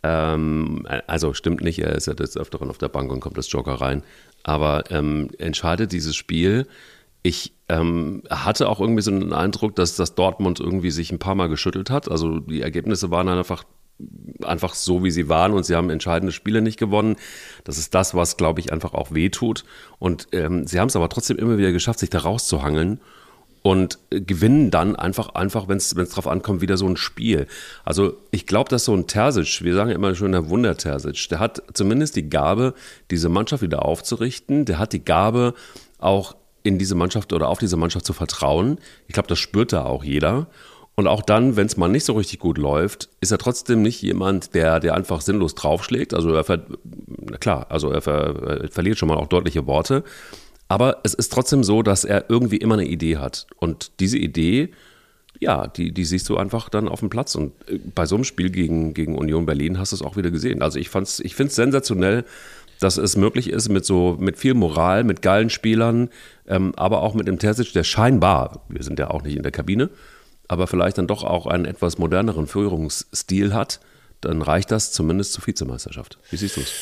[0.06, 3.52] ähm, also stimmt nicht, er ist ja des Öfteren auf der Bank und kommt als
[3.52, 4.04] Joker rein,
[4.44, 6.68] aber ähm, entscheidet dieses Spiel.
[7.24, 11.34] Ich ähm, hatte auch irgendwie so einen Eindruck, dass das Dortmund irgendwie sich ein paar
[11.34, 12.10] Mal geschüttelt hat.
[12.12, 13.64] Also die Ergebnisse waren einfach
[14.44, 17.16] einfach so, wie sie waren und sie haben entscheidende Spiele nicht gewonnen.
[17.64, 19.64] Das ist das, was, glaube ich, einfach auch wehtut.
[20.00, 23.00] Und ähm, sie haben es aber trotzdem immer wieder geschafft, sich da rauszuhangeln
[23.62, 27.48] und äh, gewinnen dann einfach, einfach wenn es drauf ankommt, wieder so ein Spiel.
[27.84, 31.40] Also ich glaube, dass so ein Terzic, wir sagen ja immer schon der Wunder-Terzic, der
[31.40, 32.74] hat zumindest die Gabe,
[33.12, 34.66] diese Mannschaft wieder aufzurichten.
[34.66, 35.54] Der hat die Gabe,
[35.98, 38.80] auch in diese Mannschaft oder auf diese Mannschaft zu vertrauen.
[39.08, 40.48] Ich glaube, das spürt da auch jeder.
[40.96, 44.02] Und auch dann, wenn es mal nicht so richtig gut läuft, ist er trotzdem nicht
[44.02, 46.14] jemand, der, der einfach sinnlos draufschlägt.
[46.14, 46.66] Also er ver
[47.20, 50.04] na klar, also er, ver er verliert schon mal auch deutliche Worte.
[50.70, 53.46] Aber es ist trotzdem so, dass er irgendwie immer eine Idee hat.
[53.58, 54.72] Und diese Idee,
[55.40, 57.36] ja, die, die siehst du einfach dann auf dem Platz.
[57.36, 60.32] Und äh, bei so einem Spiel gegen, gegen Union Berlin hast du es auch wieder
[60.32, 60.62] gesehen.
[60.62, 62.24] Also ich, ich finde es sensationell,
[62.80, 66.10] dass es möglich ist, mit so mit viel Moral, mit geilen Spielern,
[66.48, 69.52] ähm, aber auch mit dem Terzic, der scheinbar, wir sind ja auch nicht in der
[69.52, 69.90] Kabine,
[70.48, 73.80] aber vielleicht dann doch auch einen etwas moderneren Führungsstil hat,
[74.22, 76.18] dann reicht das zumindest zur Vizemeisterschaft.
[76.30, 76.74] Wie siehst du es?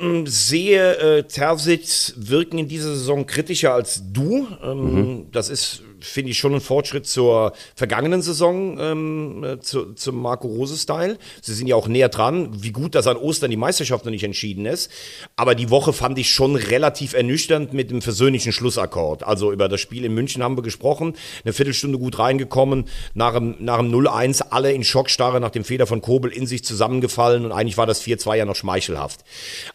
[0.00, 4.48] Mm, sehe äh, Terzic wirken in dieser Saison kritischer als du.
[4.62, 5.26] Ähm, mhm.
[5.32, 10.48] Das ist finde ich, schon ein Fortschritt zur vergangenen Saison, ähm, äh, zu, zum Marco
[10.48, 11.18] Rose-Style.
[11.42, 14.24] Sie sind ja auch näher dran, wie gut, dass an Ostern die Meisterschaft noch nicht
[14.24, 14.90] entschieden ist.
[15.36, 19.22] Aber die Woche fand ich schon relativ ernüchternd mit dem versöhnlichen Schlussakkord.
[19.22, 23.56] Also über das Spiel in München haben wir gesprochen, eine Viertelstunde gut reingekommen, nach dem,
[23.58, 27.52] nach dem 0-1 alle in Schockstarre nach dem Fehler von Kobel in sich zusammengefallen und
[27.52, 29.20] eigentlich war das 4-2 ja noch schmeichelhaft.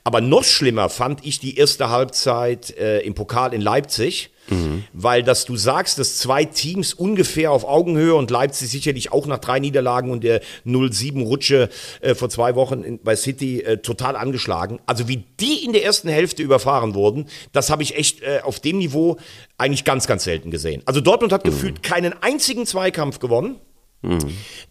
[0.03, 4.83] Aber noch schlimmer fand ich die erste Halbzeit äh, im Pokal in Leipzig Mhm.
[4.93, 9.39] Weil, dass du sagst, dass zwei Teams ungefähr auf Augenhöhe und Leipzig sicherlich auch nach
[9.39, 11.69] drei Niederlagen und der 0-7-Rutsche
[12.01, 14.79] äh, vor zwei Wochen in, bei City äh, total angeschlagen.
[14.85, 18.59] Also wie die in der ersten Hälfte überfahren wurden, das habe ich echt äh, auf
[18.59, 19.17] dem Niveau
[19.57, 20.81] eigentlich ganz, ganz selten gesehen.
[20.85, 21.49] Also Dortmund hat mhm.
[21.49, 23.59] gefühlt keinen einzigen Zweikampf gewonnen.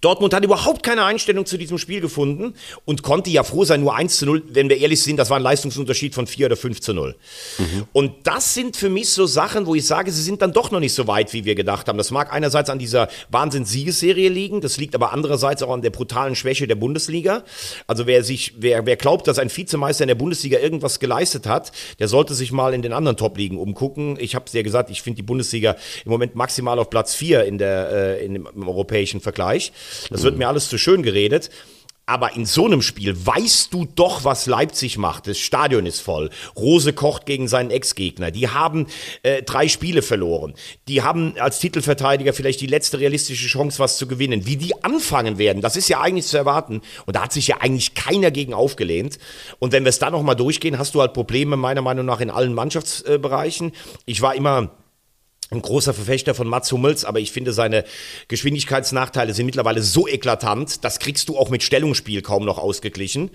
[0.00, 3.94] Dortmund hat überhaupt keine Einstellung zu diesem Spiel gefunden und konnte ja froh sein, nur
[3.94, 4.42] 1 zu 0.
[4.50, 7.16] Wenn wir ehrlich sind, das war ein Leistungsunterschied von 4 oder 5 zu 0.
[7.92, 10.80] Und das sind für mich so Sachen, wo ich sage, sie sind dann doch noch
[10.80, 11.98] nicht so weit, wie wir gedacht haben.
[11.98, 16.36] Das mag einerseits an dieser Wahnsinns-Siegesserie liegen, das liegt aber andererseits auch an der brutalen
[16.36, 17.44] Schwäche der Bundesliga.
[17.86, 21.72] Also wer sich, wer, wer glaubt, dass ein Vizemeister in der Bundesliga irgendwas geleistet hat,
[21.98, 24.16] der sollte sich mal in den anderen Top-Ligen umgucken.
[24.20, 27.44] Ich habe es ja gesagt, ich finde die Bundesliga im Moment maximal auf Platz 4
[27.44, 28.68] in der, äh, in dem, im
[29.14, 29.72] europäischen Vergleich.
[30.10, 31.50] Das wird mir alles zu schön geredet.
[32.06, 35.26] Aber in so einem Spiel weißt du doch, was Leipzig macht.
[35.26, 36.28] Das Stadion ist voll.
[36.54, 38.30] Rose kocht gegen seinen Ex-Gegner.
[38.30, 38.88] Die haben
[39.22, 40.52] äh, drei Spiele verloren.
[40.86, 44.44] Die haben als Titelverteidiger vielleicht die letzte realistische Chance, was zu gewinnen.
[44.44, 46.82] Wie die anfangen werden, das ist ja eigentlich zu erwarten.
[47.06, 49.18] Und da hat sich ja eigentlich keiner gegen aufgelehnt.
[49.58, 52.28] Und wenn wir es dann nochmal durchgehen, hast du halt Probleme meiner Meinung nach in
[52.28, 53.72] allen Mannschaftsbereichen.
[54.04, 54.72] Ich war immer
[55.50, 57.84] ein großer Verfechter von Mats Hummels, aber ich finde, seine
[58.28, 63.30] Geschwindigkeitsnachteile sind mittlerweile so eklatant, das kriegst du auch mit Stellungsspiel kaum noch ausgeglichen.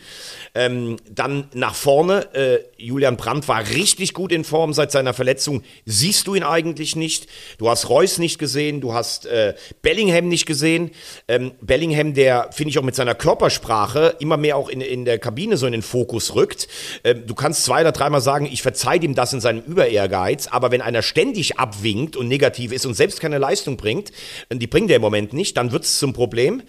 [0.56, 5.64] Ähm, dann nach vorne, äh, Julian Brandt war richtig gut in Form seit seiner Verletzung.
[5.86, 7.28] Siehst du ihn eigentlich nicht?
[7.58, 10.92] Du hast Reus nicht gesehen, du hast äh, Bellingham nicht gesehen.
[11.28, 15.20] Ähm, Bellingham, der, finde ich, auch mit seiner Körpersprache immer mehr auch in, in der
[15.20, 16.68] Kabine so in den Fokus rückt.
[17.04, 20.72] Ähm, du kannst zwei oder dreimal sagen, ich verzeih ihm das in seinem Überehrgeiz, aber
[20.72, 24.12] wenn einer ständig abwinkt und negativ ist und selbst keine Leistung bringt,
[24.52, 26.62] die bringt er im Moment nicht, dann wird es zum Problem.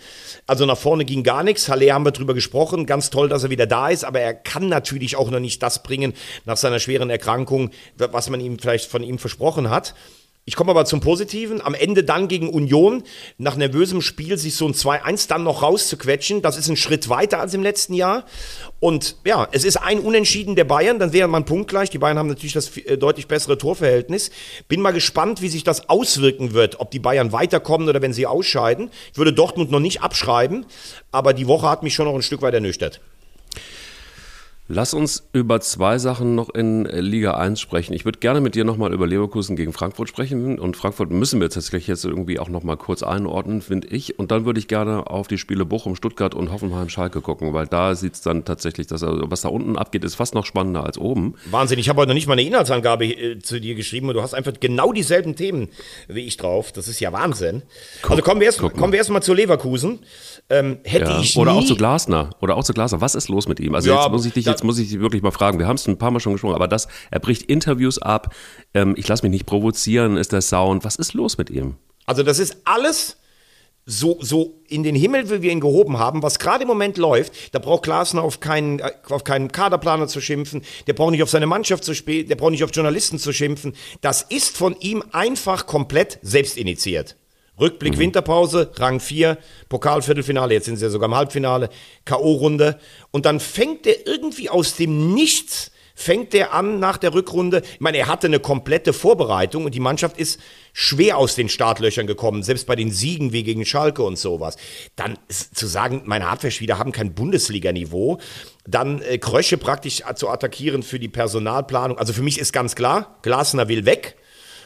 [0.46, 1.68] Also nach vorne ging gar nichts.
[1.68, 2.86] Halle haben wir drüber gesprochen.
[2.86, 5.82] Ganz toll, dass er wieder da ist, aber er kann natürlich auch noch nicht das
[5.82, 6.14] bringen
[6.44, 9.94] nach seiner schweren Erkrankung, was man ihm vielleicht von ihm versprochen hat.
[10.46, 11.60] Ich komme aber zum Positiven.
[11.60, 13.02] Am Ende dann gegen Union,
[13.36, 17.40] nach nervösem Spiel, sich so ein 2-1 dann noch rauszuquetschen, das ist ein Schritt weiter
[17.40, 18.24] als im letzten Jahr.
[18.80, 21.90] Und ja, es ist ein Unentschieden der Bayern, dann wäre man punktgleich.
[21.90, 24.30] Die Bayern haben natürlich das äh, deutlich bessere Torverhältnis.
[24.66, 28.26] Bin mal gespannt, wie sich das auswirken wird, ob die Bayern weiterkommen oder wenn sie
[28.26, 28.90] ausscheiden.
[29.12, 30.64] Ich würde Dortmund noch nicht abschreiben,
[31.12, 33.00] aber die Woche hat mich schon noch ein Stück weit ernüchtert.
[34.72, 37.92] Lass uns über zwei Sachen noch in Liga 1 sprechen.
[37.92, 40.60] Ich würde gerne mit dir nochmal über Leverkusen gegen Frankfurt sprechen.
[40.60, 44.20] Und Frankfurt müssen wir tatsächlich jetzt irgendwie auch nochmal kurz einordnen, finde ich.
[44.20, 47.96] Und dann würde ich gerne auf die Spiele Bochum, Stuttgart und Hoffenheim-Schalke gucken, weil da
[47.96, 50.98] sieht es dann tatsächlich, dass, also, was da unten abgeht, ist fast noch spannender als
[50.98, 51.34] oben.
[51.50, 54.22] Wahnsinn, ich habe heute noch nicht mal eine Inhaltsangabe äh, zu dir geschrieben und du
[54.22, 55.70] hast einfach genau dieselben Themen
[56.06, 56.70] wie ich drauf.
[56.70, 57.62] Das ist ja Wahnsinn.
[58.02, 58.78] Guck, also kommen wir erst, guck mal.
[58.78, 59.98] kommen wir erst mal zu Leverkusen.
[60.50, 61.20] Ähm, hätte Ja.
[61.20, 62.30] ich Oder auch zu Glasner.
[62.40, 63.00] Oder auch zu Glasner.
[63.00, 63.74] Was ist los mit ihm?
[63.74, 65.58] Also Ja, jetzt muss ich dich, jetzt muss ich dich wirklich mal fragen.
[65.60, 68.34] Wir haben es ein paar Mal schon gesprochen, aber das, er bricht Interviews ab.
[68.74, 70.84] Ähm, ich lasse mich nicht provozieren, ist der Sound.
[70.84, 71.76] Was ist los mit ihm?
[72.04, 73.16] Also das ist alles
[73.86, 77.54] so, so in den Himmel, wie wir ihn gehoben haben, was gerade im Moment läuft,
[77.54, 81.30] da braucht Glasner auf keinen, äh, auf keinen Kaderplaner zu schimpfen, der braucht nicht auf
[81.30, 83.74] seine Mannschaft zu spielen, der braucht nicht auf Journalisten zu schimpfen.
[84.00, 87.16] Das ist von ihm einfach komplett selbst initiiert.
[87.60, 91.68] Rückblick Winterpause, Rang 4, Pokalviertelfinale, jetzt sind sie ja sogar im Halbfinale,
[92.04, 92.76] K.O.-Runde.
[93.10, 95.70] Und dann fängt er irgendwie aus dem Nichts
[96.00, 97.62] fängt er an nach der Rückrunde.
[97.74, 100.40] Ich meine, er hatte eine komplette Vorbereitung und die Mannschaft ist
[100.72, 104.56] schwer aus den Startlöchern gekommen, selbst bei den Siegen wie gegen Schalke und sowas.
[104.96, 108.18] Dann zu sagen, meine Abwehrspieler haben kein Bundesliga-Niveau,
[108.66, 111.98] dann äh, Krösche praktisch zu attackieren für die Personalplanung.
[111.98, 114.16] Also für mich ist ganz klar, Glasner will weg.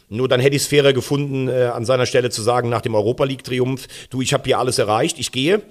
[0.08, 2.94] Nur dann hätte ich es fairer gefunden, äh, an seiner Stelle zu sagen, nach dem
[2.94, 5.62] Europa League-Triumph, du, ich habe hier alles erreicht, ich gehe.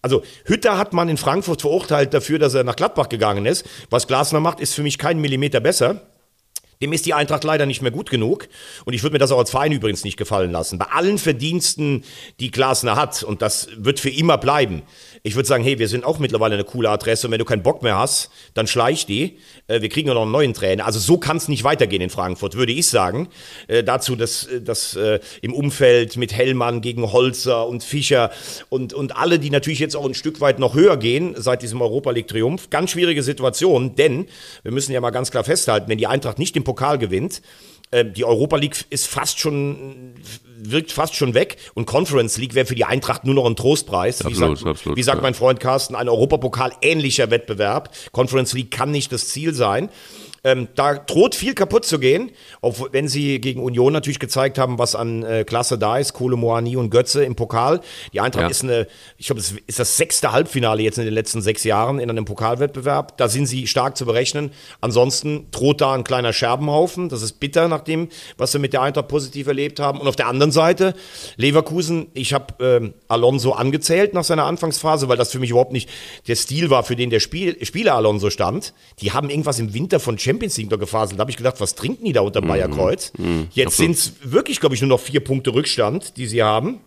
[0.00, 3.64] Also Hütter hat man in Frankfurt verurteilt dafür, dass er nach Gladbach gegangen ist.
[3.88, 6.02] Was Glasner macht, ist für mich keinen Millimeter besser.
[6.82, 8.48] Dem ist die Eintracht leider nicht mehr gut genug.
[8.84, 10.78] Und ich würde mir das auch als Verein übrigens nicht gefallen lassen.
[10.78, 12.02] Bei allen Verdiensten,
[12.40, 14.82] die Glasner hat, und das wird für immer bleiben.
[15.24, 17.28] Ich würde sagen, hey, wir sind auch mittlerweile eine coole Adresse.
[17.28, 19.38] Und wenn du keinen Bock mehr hast, dann schleich die.
[19.68, 20.84] Äh, wir kriegen ja noch einen neuen Trainer.
[20.84, 23.28] Also so kann es nicht weitergehen in Frankfurt, würde ich sagen.
[23.68, 28.32] Äh, dazu, dass, äh, dass äh, im Umfeld mit Hellmann gegen Holzer und Fischer
[28.68, 31.80] und, und alle, die natürlich jetzt auch ein Stück weit noch höher gehen seit diesem
[31.80, 32.70] Europa League Triumph.
[32.70, 34.26] Ganz schwierige Situation, denn
[34.64, 37.42] wir müssen ja mal ganz klar festhalten, wenn die Eintracht nicht den Pokal gewinnt,
[37.92, 40.14] äh, die Europa League ist fast schon,
[40.58, 44.20] wirkt fast schon weg und Conference League wäre für die Eintracht nur noch ein Trostpreis.
[44.24, 45.22] wie Absolut, sagt, absolut, wie sagt ja.
[45.22, 47.94] mein Freund Carsten, ein Europapokal ähnlicher Wettbewerb.
[48.12, 49.88] Conference League kann nicht das Ziel sein.
[50.44, 54.76] Ähm, da droht viel kaputt zu gehen, auch wenn sie gegen Union natürlich gezeigt haben,
[54.76, 56.14] was an äh, Klasse da ist.
[56.14, 57.80] Kohle Moani und Götze im Pokal.
[58.12, 58.48] Die Eintracht Ja.
[58.48, 62.00] ist eine, ich glaube, es ist das sechste Halbfinale jetzt in den letzten sechs Jahren
[62.00, 63.16] in einem Pokalwettbewerb.
[63.18, 64.50] Da sind sie stark zu berechnen.
[64.80, 67.08] Ansonsten droht da ein kleiner Scherbenhaufen.
[67.08, 70.00] Das ist bitter nach dem, was wir mit der Eintracht positiv erlebt haben.
[70.00, 70.94] Und auf der anderen Seite,
[71.36, 75.88] Leverkusen, ich habe ähm, Alonso angezählt nach seiner Anfangsphase, weil das für mich überhaupt nicht
[76.28, 78.74] der Stil war, für den der Spiel, Spieler Alonso stand.
[79.00, 81.18] Die haben irgendwas im Winter von Champions League noch gefaselt.
[81.18, 83.12] Da habe ich gedacht, was trinken die da unter Bayerkreuz?
[83.52, 86.80] Jetzt sind es wirklich, glaube ich, nur noch vier Punkte Rückstand, die sie haben.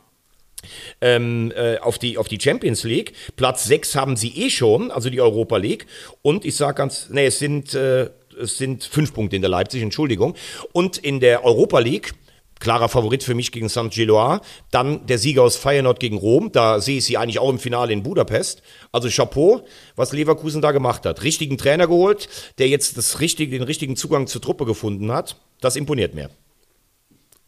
[1.01, 3.13] ähm, äh, auf, die, auf die Champions League.
[3.35, 5.85] Platz 6 haben sie eh schon, also die Europa League.
[6.21, 8.09] Und ich sage ganz, nee, es sind, äh,
[8.41, 10.35] es sind fünf Punkte in der Leipzig, Entschuldigung.
[10.71, 12.13] Und in der Europa League
[12.59, 13.91] klarer Favorit für mich gegen St.
[13.91, 14.41] Gilloise.
[14.71, 16.51] Dann der Sieger aus Feyenoord gegen Rom.
[16.51, 18.61] Da sehe ich sie eigentlich auch im Finale in Budapest.
[18.91, 21.23] Also Chapeau, was Leverkusen da gemacht hat.
[21.23, 25.37] Richtigen Trainer geholt, der jetzt das richtige, den richtigen Zugang zur Truppe gefunden hat.
[25.61, 26.29] Das imponiert mir.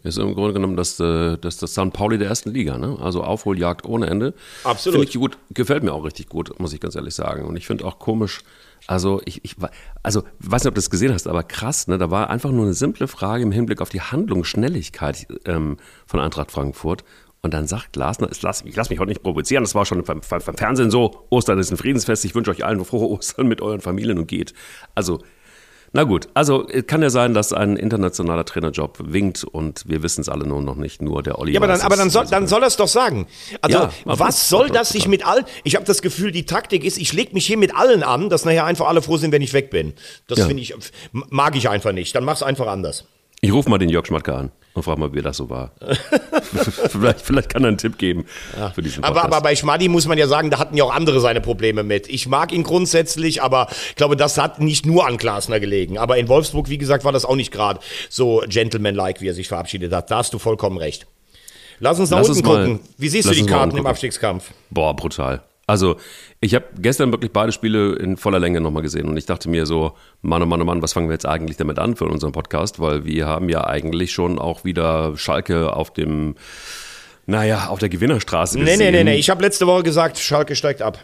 [0.03, 1.91] Ist im Grunde genommen das, äh, das, das St.
[1.91, 2.97] Pauli der ersten Liga, ne?
[3.01, 4.33] Also Aufholjagd ohne Ende.
[4.63, 4.99] Absolut.
[4.99, 7.45] Finde ich gut, gefällt mir auch richtig gut, muss ich ganz ehrlich sagen.
[7.45, 8.41] Und ich finde auch komisch,
[8.85, 9.55] also ich, ich
[10.03, 11.97] also weiß nicht, ob du das gesehen hast, aber krass, ne?
[11.97, 16.51] Da war einfach nur eine simple Frage im Hinblick auf die Handlungsschnelligkeit ähm, von Eintracht
[16.51, 17.03] Frankfurt.
[17.41, 20.03] Und dann sagt Glasner, ich lasse mich, lass mich heute nicht provozieren, das war schon
[20.03, 23.61] beim, beim Fernsehen so, Ostern ist ein Friedensfest, ich wünsche euch allen frohe Ostern mit
[23.61, 24.53] euren Familien und geht.
[24.95, 25.21] Also
[25.97, 30.29] na gut, also kann ja sein, dass ein internationaler Trainerjob winkt und wir wissen es
[30.29, 31.53] alle nur noch nicht, nur der Olli.
[31.53, 33.25] Ja, aber dann, aber dann soll, dann soll er es doch sagen.
[33.61, 35.43] Also, Ja, was soll das sich mit all.
[35.63, 38.45] Ich habe das Gefühl, die Taktik ist, ich lege mich hier mit allen an, dass
[38.45, 39.93] nachher einfach alle froh sind, wenn ich weg bin.
[40.27, 40.45] Das Ja.
[40.45, 40.75] finde ich,
[41.11, 42.13] mag ich einfach nicht.
[42.13, 43.05] Dann mach's einfach anders.
[43.41, 45.71] Ich rufe mal den Jörg Schmatke an und frage mal, wie das so war.
[46.89, 48.25] vielleicht, vielleicht kann er einen Tipp geben
[48.73, 49.33] für diesen Aber, Podcast.
[49.35, 52.09] aber bei Schmadi muss man ja sagen, da hatten ja auch andere seine Probleme mit.
[52.09, 55.97] Ich mag ihn grundsätzlich, aber ich glaube, das hat nicht nur an Glasner gelegen.
[55.99, 59.47] Aber in Wolfsburg, wie gesagt, war das auch nicht gerade so gentleman-like, wie er sich
[59.47, 60.09] verabschiedet hat.
[60.09, 61.05] Da hast du vollkommen recht.
[61.79, 62.79] Lass uns nach Lass unten uns mal- gucken.
[62.97, 63.85] Wie siehst du die Karten im.
[63.85, 64.51] Abstiegskampf?
[64.71, 65.43] Boah, brutal.
[65.69, 65.97] Also,
[66.39, 69.65] ich habe gestern wirklich beide Spiele in voller Länge nochmal gesehen und ich dachte mir
[69.65, 72.31] so, Mann, oh Mann, oh Mann, was fangen wir jetzt eigentlich damit an für unseren
[72.31, 72.79] Podcast?
[72.79, 76.35] Weil wir haben ja eigentlich schon auch wieder Schalke auf dem,
[77.25, 78.79] naja, auf der Gewinnerstraße Nee, gesehen.
[78.79, 79.15] nee, nee, nee.
[79.17, 80.99] Ich habe letzte Woche gesagt, Schalke steigt ab.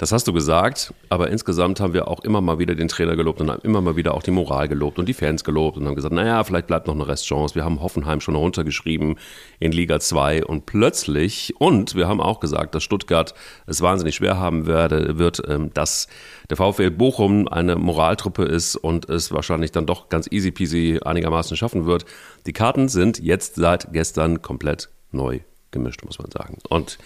[0.00, 3.38] Das hast du gesagt, aber insgesamt haben wir auch immer mal wieder den Trainer gelobt
[3.42, 5.94] und haben immer mal wieder auch die Moral gelobt und die Fans gelobt und haben
[5.94, 7.54] gesagt, naja, vielleicht bleibt noch eine Restchance.
[7.54, 9.18] Wir haben Hoffenheim schon runtergeschrieben
[9.58, 13.34] in Liga 2 und plötzlich, und wir haben auch gesagt, dass Stuttgart
[13.66, 16.08] es wahnsinnig schwer haben werde, wird, ähm, dass
[16.48, 21.58] der VfL Bochum eine Moraltruppe ist und es wahrscheinlich dann doch ganz easy peasy einigermaßen
[21.58, 22.06] schaffen wird.
[22.46, 25.40] Die Karten sind jetzt seit gestern komplett neu
[25.72, 26.56] gemischt, muss man sagen.
[26.70, 26.96] Und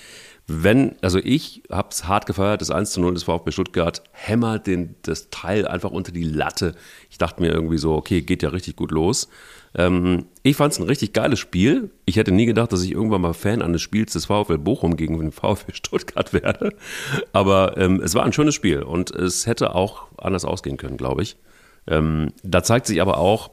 [0.47, 4.67] wenn, also ich habe es hart gefeiert, das 1 zu 0 des VfB Stuttgart hämmert
[4.67, 6.75] den, das Teil einfach unter die Latte.
[7.09, 9.29] Ich dachte mir irgendwie so, okay, geht ja richtig gut los.
[9.75, 11.91] Ähm, ich fand es ein richtig geiles Spiel.
[12.05, 15.19] Ich hätte nie gedacht, dass ich irgendwann mal Fan eines Spiels des VfL Bochum gegen
[15.19, 16.77] den VfB Stuttgart werde.
[17.33, 21.23] Aber ähm, es war ein schönes Spiel und es hätte auch anders ausgehen können, glaube
[21.23, 21.37] ich.
[21.87, 23.51] Ähm, da zeigt sich aber auch,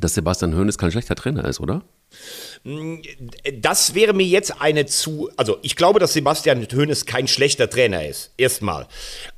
[0.00, 1.82] dass Sebastian Hoeneß kein schlechter Trainer ist, oder?
[3.60, 5.30] Das wäre mir jetzt eine zu.
[5.36, 8.32] Also, ich glaube, dass Sebastian Hoeneß kein schlechter Trainer ist.
[8.36, 8.86] Erstmal.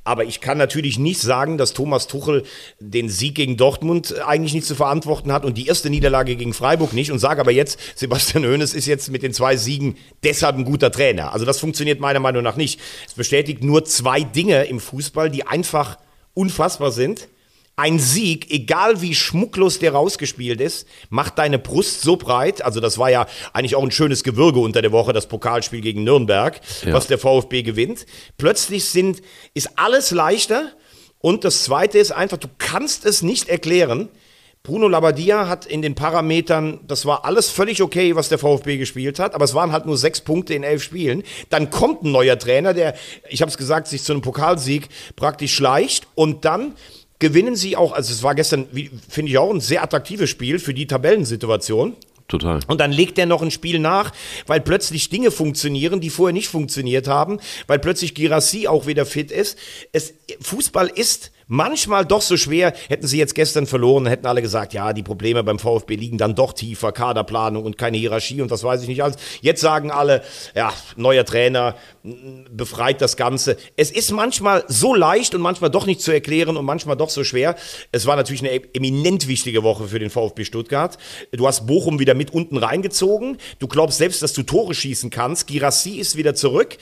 [0.03, 2.43] Aber ich kann natürlich nicht sagen, dass Thomas Tuchel
[2.79, 6.93] den Sieg gegen Dortmund eigentlich nicht zu verantworten hat und die erste Niederlage gegen Freiburg
[6.93, 10.65] nicht und sage aber jetzt, Sebastian Hoeneß ist jetzt mit den zwei Siegen deshalb ein
[10.65, 11.31] guter Trainer.
[11.31, 12.79] Also, das funktioniert meiner Meinung nach nicht.
[13.07, 15.97] Es bestätigt nur zwei Dinge im Fußball, die einfach
[16.33, 17.27] unfassbar sind.
[17.75, 22.61] Ein Sieg, egal wie schmucklos der rausgespielt ist, macht deine Brust so breit.
[22.63, 26.03] Also das war ja eigentlich auch ein schönes Gewürge unter der Woche, das Pokalspiel gegen
[26.03, 26.93] Nürnberg, Ja.
[26.93, 28.05] was der VfB gewinnt.
[28.37, 29.21] Plötzlich sind,
[29.55, 30.71] ist alles leichter.
[31.17, 34.09] Und das Zweite ist einfach, du kannst es nicht erklären.
[34.61, 39.19] Bruno Labbadia hat in den Parametern, das war alles völlig okay, was der VfB gespielt
[39.19, 41.23] hat, aber es waren halt nur sechs Punkte in elf Spielen.
[41.49, 42.93] Dann kommt ein neuer Trainer, der,
[43.29, 46.75] ich habe es gesagt, sich zu einem Pokalsieg praktisch schleicht und dann
[47.23, 48.67] gewinnen sie auch, also es war gestern,
[49.07, 51.95] finde ich auch, ein sehr attraktives Spiel für die Tabellensituation.
[52.27, 52.59] Total.
[52.67, 54.11] Und dann legt er noch ein Spiel nach,
[54.45, 59.31] weil plötzlich Dinge funktionieren, die vorher nicht funktioniert haben, weil plötzlich Girassi auch wieder fit
[59.31, 59.57] ist.
[59.93, 62.73] Es, Fußball ist manchmal doch so schwer.
[62.87, 66.33] Hätten sie jetzt gestern verloren, hätten alle gesagt, ja, die Probleme beim VfB liegen dann
[66.35, 69.17] doch tiefer, Kaderplanung und keine Hierarchie und was weiß ich nicht alles.
[69.41, 70.23] Jetzt sagen alle,
[70.55, 73.55] ja, neuer Trainer m, befreit das Ganze.
[73.77, 77.23] Es ist manchmal so leicht und manchmal doch nicht zu erklären und manchmal doch so
[77.23, 77.55] schwer.
[77.91, 80.97] Es war natürlich eine eminent wichtige Woche für den VfB Stuttgart.
[81.31, 83.37] Du hast Bochum wieder mit unten reingezogen.
[83.59, 85.45] Du glaubst selbst, dass du Tore schießen kannst.
[85.45, 86.77] Girassi ist wieder zurück.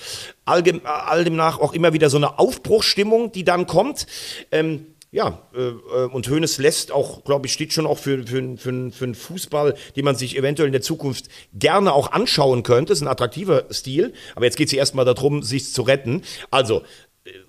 [0.52, 4.06] Allgem all demnach auch immer wieder so eine Aufbruchsstimmung, die dann kommt.
[4.52, 8.58] Ähm, ja, äh, äh, und Hoeneß lässt auch, glaube ich, steht schon auch für, für,
[8.58, 12.94] für, für einen Fußball, den man sich eventuell in der Zukunft gerne auch anschauen könnte.
[12.94, 16.24] ist ein attraktiver Stil, aber jetzt geht es hier erstmal darum, sich zu retten.
[16.50, 16.84] Also,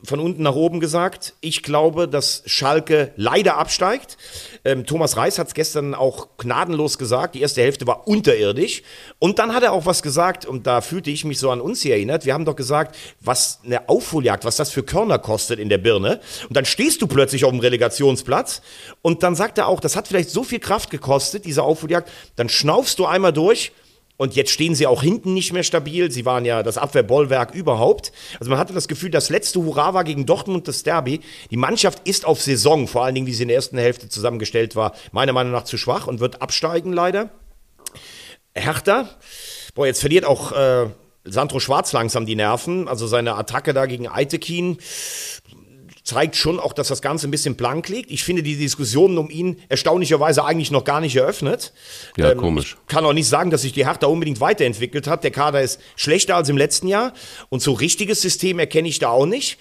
[0.04, 4.18] von unten nach oben gesagt, ich glaube, dass Schalke leider absteigt.
[4.64, 8.82] Ähm, Thomas Reis hat es gestern auch gnadenlos gesagt, die erste Hälfte war unterirdisch.
[9.18, 11.80] Und dann hat er auch was gesagt, und da fühlte ich mich so an uns
[11.80, 12.26] hier erinnert.
[12.26, 16.20] Wir haben doch gesagt, was eine Aufholjagd, was das für Körner kostet in der Birne.
[16.48, 18.60] Und dann stehst du plötzlich auf dem Relegationsplatz.
[19.00, 22.10] Und dann sagt er auch, das hat vielleicht so viel Kraft gekostet, diese Aufholjagd.
[22.36, 23.72] Dann schnaufst du einmal durch
[24.22, 26.08] Und jetzt stehen sie auch hinten nicht mehr stabil.
[26.12, 28.12] Sie waren ja das Abwehrbollwerk überhaupt.
[28.38, 31.22] Also man hatte das Gefühl, das letzte Hurra war gegen Dortmund das Derby.
[31.50, 34.76] Die Mannschaft ist auf Saison, vor allen Dingen, wie sie in der ersten Hälfte zusammengestellt
[34.76, 37.30] war, meiner Meinung nach zu schwach und wird absteigen leider.
[38.54, 39.08] Hertha,
[39.74, 40.86] boah, jetzt verliert auch äh,
[41.24, 42.86] Sandro Schwarz langsam die Nerven.
[42.86, 44.78] Also seine Attacke da gegen Eitekin
[46.12, 48.10] zeigt schon auch, dass das Ganze ein bisschen blank liegt.
[48.10, 51.72] Ich finde die Diskussionen um ihn erstaunlicherweise eigentlich noch gar nicht eröffnet.
[52.16, 52.76] Ja, ähm, komisch.
[52.86, 55.24] Ich kann auch nicht sagen, dass sich die Hertha unbedingt weiterentwickelt hat.
[55.24, 57.14] Der Kader ist schlechter als im letzten Jahr
[57.48, 59.58] und so richtiges System erkenne ich da auch nicht.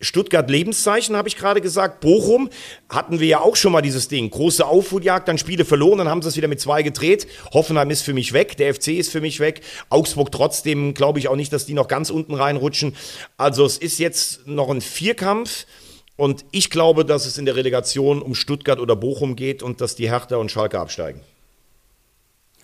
[0.00, 2.00] Stuttgart Lebenszeichen, habe ich gerade gesagt.
[2.00, 2.50] Bochum
[2.88, 4.30] hatten wir ja auch schon mal dieses Ding.
[4.30, 7.26] Große Aufholjagd, dann Spiele verloren, dann haben sie es wieder mit zwei gedreht.
[7.52, 9.62] Hoffenheim ist für mich weg, der FC ist für mich weg.
[9.88, 12.94] Augsburg trotzdem glaube ich auch nicht, dass die noch ganz unten reinrutschen.
[13.36, 15.66] Also es ist jetzt noch ein Vierkampf.
[16.18, 19.94] Und ich glaube, dass es in der Relegation um Stuttgart oder Bochum geht und dass
[19.94, 21.20] die Hertha und Schalke absteigen.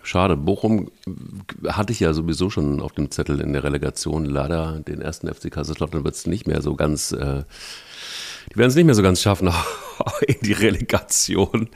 [0.03, 0.91] Schade, Bochum
[1.67, 4.25] hatte ich ja sowieso schon auf dem Zettel in der Relegation.
[4.25, 7.43] Leider den ersten FC Kaiserslautern wird es nicht mehr so ganz äh,
[8.51, 9.51] die werden es nicht mehr so ganz schaffen
[10.27, 11.69] in die Relegation.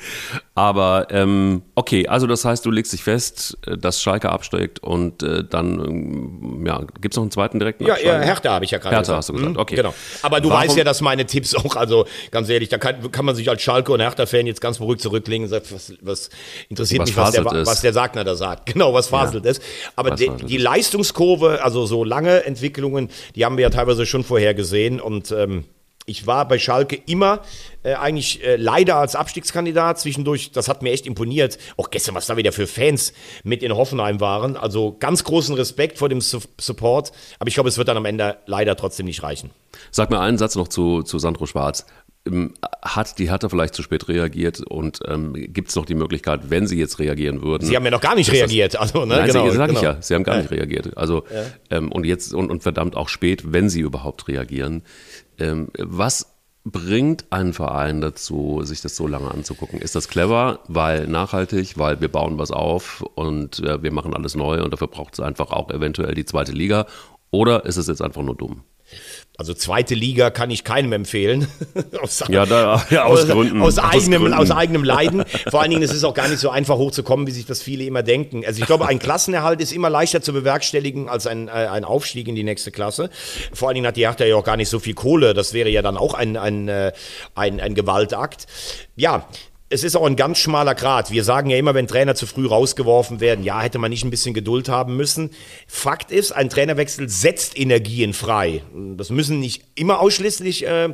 [0.55, 5.23] Aber ähm, okay, also das heißt, du legst dich fest, äh, dass Schalke absteigt und
[5.23, 8.71] äh, dann ähm, ja, gibt es noch einen zweiten direkten Ja, ja Hertha habe ich
[8.71, 9.07] ja gerade gesagt.
[9.07, 9.75] Hertha hast du gesagt, mhm, okay.
[9.75, 9.93] Genau.
[10.21, 10.63] Aber du Warum?
[10.63, 13.61] weißt ja, dass meine Tipps auch, also ganz ehrlich, da kann, kann man sich als
[13.61, 16.29] Schalke und Hertha-Fan jetzt ganz beruhigt zurücklegen und sagen, was, was
[16.69, 18.69] interessiert was mich, was der, was der Sagner da sagt.
[18.79, 19.51] Genau, was faselt ja.
[19.51, 19.63] ist.
[19.95, 24.53] Aber die, die Leistungskurve, also so lange Entwicklungen, die haben wir ja teilweise schon vorher
[24.53, 25.65] gesehen und ähm,
[26.09, 27.41] ich war bei Schalke immer
[27.83, 30.51] äh, eigentlich äh, leider als Abstiegskandidat zwischendurch.
[30.51, 31.57] Das hat mir echt imponiert.
[31.77, 34.57] Auch gestern, was da wieder für Fans mit in Hoffenheim waren.
[34.57, 37.11] Also ganz großen Respekt vor dem Su Support.
[37.37, 39.51] Aber ich glaube, es wird dann am Ende leider trotzdem nicht reichen.
[39.91, 41.85] Sag mir einen Satz noch zu, zu Sandro Schwarz.
[42.27, 46.49] Ähm, hat die Hertha vielleicht zu spät reagiert und ähm, gibt es noch die Möglichkeit,
[46.49, 47.65] wenn sie jetzt reagieren würden?
[47.65, 48.75] Sie haben ja noch gar nicht reagiert.
[48.77, 49.15] also, ne?
[49.15, 49.79] Nein, genau, sage genau.
[49.79, 50.01] ich ja.
[50.01, 50.41] Sie haben gar ja.
[50.41, 50.97] nicht reagiert.
[50.97, 51.45] Also ja.
[51.77, 54.83] ähm, und jetzt und, und verdammt auch spät, wenn sie überhaupt reagieren.
[55.39, 56.35] Ähm, was
[56.65, 59.79] bringt einen Verein dazu, sich das so lange anzugucken?
[59.79, 64.35] Ist das clever, weil nachhaltig, weil wir bauen was auf und äh, wir machen alles
[64.35, 66.85] neu und dafür braucht es einfach auch eventuell die zweite Liga?
[67.31, 68.63] Oder ist es jetzt einfach nur dumm?
[69.39, 71.47] Also zweite Liga kann ich keinem empfehlen.
[72.01, 74.37] aus, ja, da, ja, aus, aus, Gründen, aus, eigenem, Gründen.
[74.37, 75.23] aus eigenem Leiden.
[75.49, 77.85] Vor allen Dingen ist es auch gar nicht so einfach hochzukommen, wie sich das viele
[77.85, 78.43] immer denken.
[78.45, 82.27] Also ich glaube, ein Klassenerhalt ist immer leichter zu bewerkstelligen als ein, äh, ein Aufstieg
[82.27, 83.09] in die nächste Klasse.
[83.53, 85.33] Vor allen Dingen hat die Hertha ja auch gar nicht so viel Kohle.
[85.33, 86.91] Das wäre ja dann auch ein, ein, äh,
[87.33, 88.45] ein, ein Gewaltakt.
[88.97, 89.25] Ja,
[89.69, 91.11] es ist auch ein ganz schmaler Grad.
[91.11, 94.09] Wir sagen ja immer, wenn Trainer zu früh rausgeworfen werden, ja, hätte man nicht ein
[94.09, 95.29] bisschen Geduld haben müssen.
[95.67, 98.63] Fakt ist, ein Trainerwechsel setzt Energien frei.
[98.97, 100.93] Das müssen nicht immer ausschließlich äh,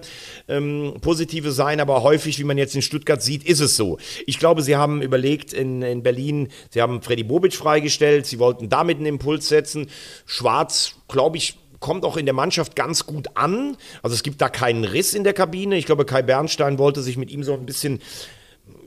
[0.49, 3.97] ähm, positive sein, aber häufig, wie man jetzt in Stuttgart sieht, ist es so.
[4.25, 8.67] Ich glaube, sie haben überlegt in, in Berlin, sie haben Freddy Bobic freigestellt, sie wollten
[8.67, 9.87] damit einen Impuls setzen.
[10.25, 13.77] Schwarz, glaube ich, kommt auch in der Mannschaft ganz gut an.
[14.01, 15.77] Also es gibt da keinen Riss in der Kabine.
[15.77, 18.01] Ich glaube, Kai Bernstein wollte sich mit ihm so ein bisschen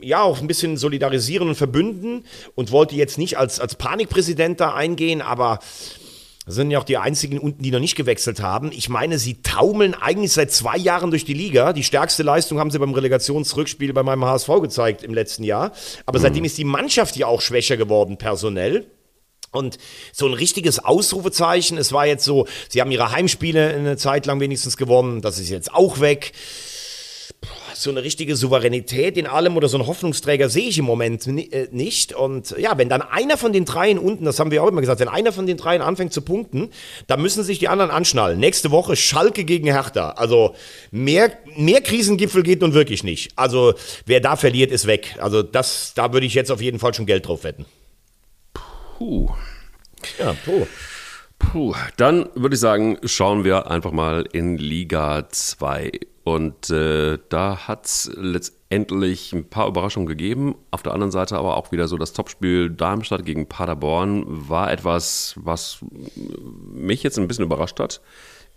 [0.01, 2.25] ja, auch ein bisschen solidarisieren und verbünden
[2.55, 5.59] und wollte jetzt nicht als, als Panikpräsident da eingehen, aber
[6.45, 8.71] sind ja auch die einzigen unten, die noch nicht gewechselt haben.
[8.71, 11.73] Ich meine, sie taumeln eigentlich seit zwei Jahren durch die Liga.
[11.73, 15.71] Die stärkste Leistung haben sie beim Relegationsrückspiel bei meinem HSV gezeigt im letzten Jahr.
[16.07, 16.23] Aber mhm.
[16.23, 18.87] seitdem ist die Mannschaft ja auch schwächer geworden, personell.
[19.51, 19.77] Und
[20.11, 24.39] so ein richtiges Ausrufezeichen, es war jetzt so, sie haben ihre Heimspiele eine Zeit lang
[24.39, 26.33] wenigstens gewonnen, das ist jetzt auch weg
[27.81, 31.69] so eine richtige Souveränität in allem oder so einen Hoffnungsträger sehe ich im Moment äh,
[31.71, 32.13] nicht.
[32.13, 34.99] Und ja, wenn dann einer von den dreien unten, das haben wir auch immer gesagt,
[34.99, 36.69] wenn einer von den dreien anfängt zu punkten,
[37.07, 38.39] dann müssen sich die anderen anschnallen.
[38.39, 40.11] Nächste Woche Schalke gegen Hertha.
[40.11, 40.55] Also
[40.91, 43.31] mehr, mehr Krisengipfel geht nun wirklich nicht.
[43.37, 43.73] Also
[44.05, 45.15] wer da verliert, ist weg.
[45.19, 47.65] Also das, da würde ich jetzt auf jeden Fall schon Geld drauf wetten.
[48.97, 49.29] Puh.
[50.19, 50.65] Ja, puh.
[51.39, 55.91] Puh, dann würde ich sagen, schauen wir einfach mal in Liga 2.
[56.29, 60.53] Und äh, da hat es letztendlich ein paar Überraschungen gegeben.
[60.69, 65.33] Auf der anderen Seite aber auch wieder so das Topspiel Darmstadt gegen Paderborn war etwas,
[65.37, 65.79] was
[66.71, 68.01] mich jetzt ein bisschen überrascht hat.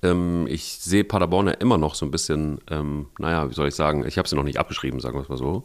[0.02, 3.74] Ähm, ich sehe Paderborn ja immer noch so ein bisschen, ähm, naja, wie soll ich
[3.74, 5.64] sagen, ich habe sie noch nicht abgeschrieben, sagen wir es mal so.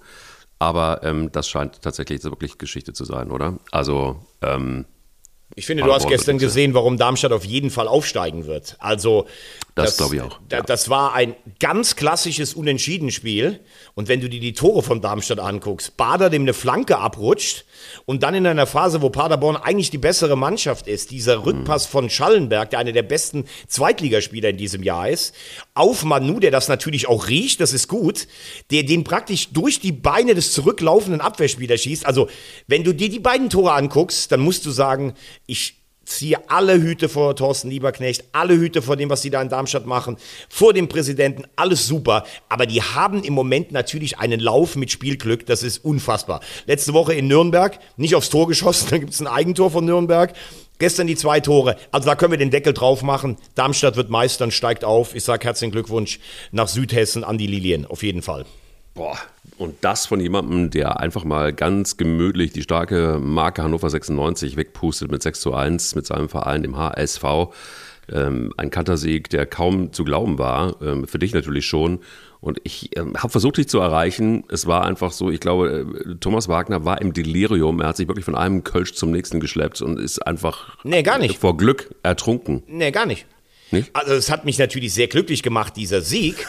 [0.59, 3.57] Aber ähm, das scheint tatsächlich so wirklich Geschichte zu sein, oder?
[3.71, 4.85] Also, ähm,
[5.57, 8.75] ich finde, du hast gestern gesehen, warum Darmstadt auf jeden Fall aufsteigen wird.
[8.77, 9.25] Also
[9.73, 10.39] Das, glaube ich auch.
[10.51, 10.61] Ja.
[10.61, 13.59] Das war ein ganz klassisches Unentschieden-Spiel.
[13.95, 17.65] Und wenn du dir die Tore von Darmstadt anguckst, Bader dem eine Flanke abrutscht
[18.05, 22.09] und dann in einer Phase, wo Paderborn eigentlich die bessere Mannschaft ist, dieser Rückpass von
[22.09, 25.33] Schallenberg, der einer der besten Zweitligaspieler in diesem Jahr ist,
[25.73, 28.27] auf Manu, der das natürlich auch riecht, das ist gut,
[28.71, 32.05] der den praktisch durch die Beine des zurücklaufenden Abwehrspielers schießt.
[32.05, 32.29] Also,
[32.67, 35.13] wenn du dir die beiden Tore anguckst, dann musst du sagen,
[35.47, 35.77] ich
[36.07, 39.85] ziehe alle Hüte vor Thorsten Lieberknecht, alle Hüte vor dem, was die da in Darmstadt
[39.85, 40.17] machen,
[40.49, 42.23] vor dem Präsidenten, alles super.
[42.49, 46.39] Aber die haben im Moment natürlich einen Lauf mit Spielglück, das ist unfassbar.
[46.65, 50.33] Letzte Woche in Nürnberg, nicht aufs Tor geschossen, dann gibt es ein Eigentor von Nürnberg.
[50.79, 51.75] Gestern die zwei Tore.
[51.91, 53.37] Also da können wir den Deckel drauf machen.
[53.55, 55.15] Darmstadt wird Meistern, steigt auf.
[55.15, 56.19] Ich sage herzlichen Glückwunsch
[56.51, 58.45] nach Südhessen an die Lilien, auf jeden Fall.
[58.97, 59.17] Boah,
[59.59, 65.11] und das von jemandem, der einfach mal ganz gemütlich die starke Marke Hannover 96 wegpustet
[65.11, 67.23] mit 6 zu 1 mit seinem Verein, dem HSV.
[68.11, 70.81] Ähm, ein Kantersieg, der kaum zu glauben war.
[70.81, 71.99] Ähm, für dich natürlich schon.
[72.39, 74.45] Und ich ähm, habe versucht, dich zu erreichen.
[74.49, 77.81] Es war einfach so, ich glaube, äh, Thomas Wagner war im Delirium.
[77.81, 81.17] Er hat sich wirklich von einem Kölsch zum nächsten geschleppt und ist einfach Nee, gar
[81.19, 81.37] nicht.
[81.39, 82.63] vor Glück ertrunken.
[82.67, 83.25] Nee, gar nicht.
[83.71, 83.89] Nicht?
[83.93, 86.47] Also es hat mich natürlich sehr glücklich gemacht, dieser Sieg.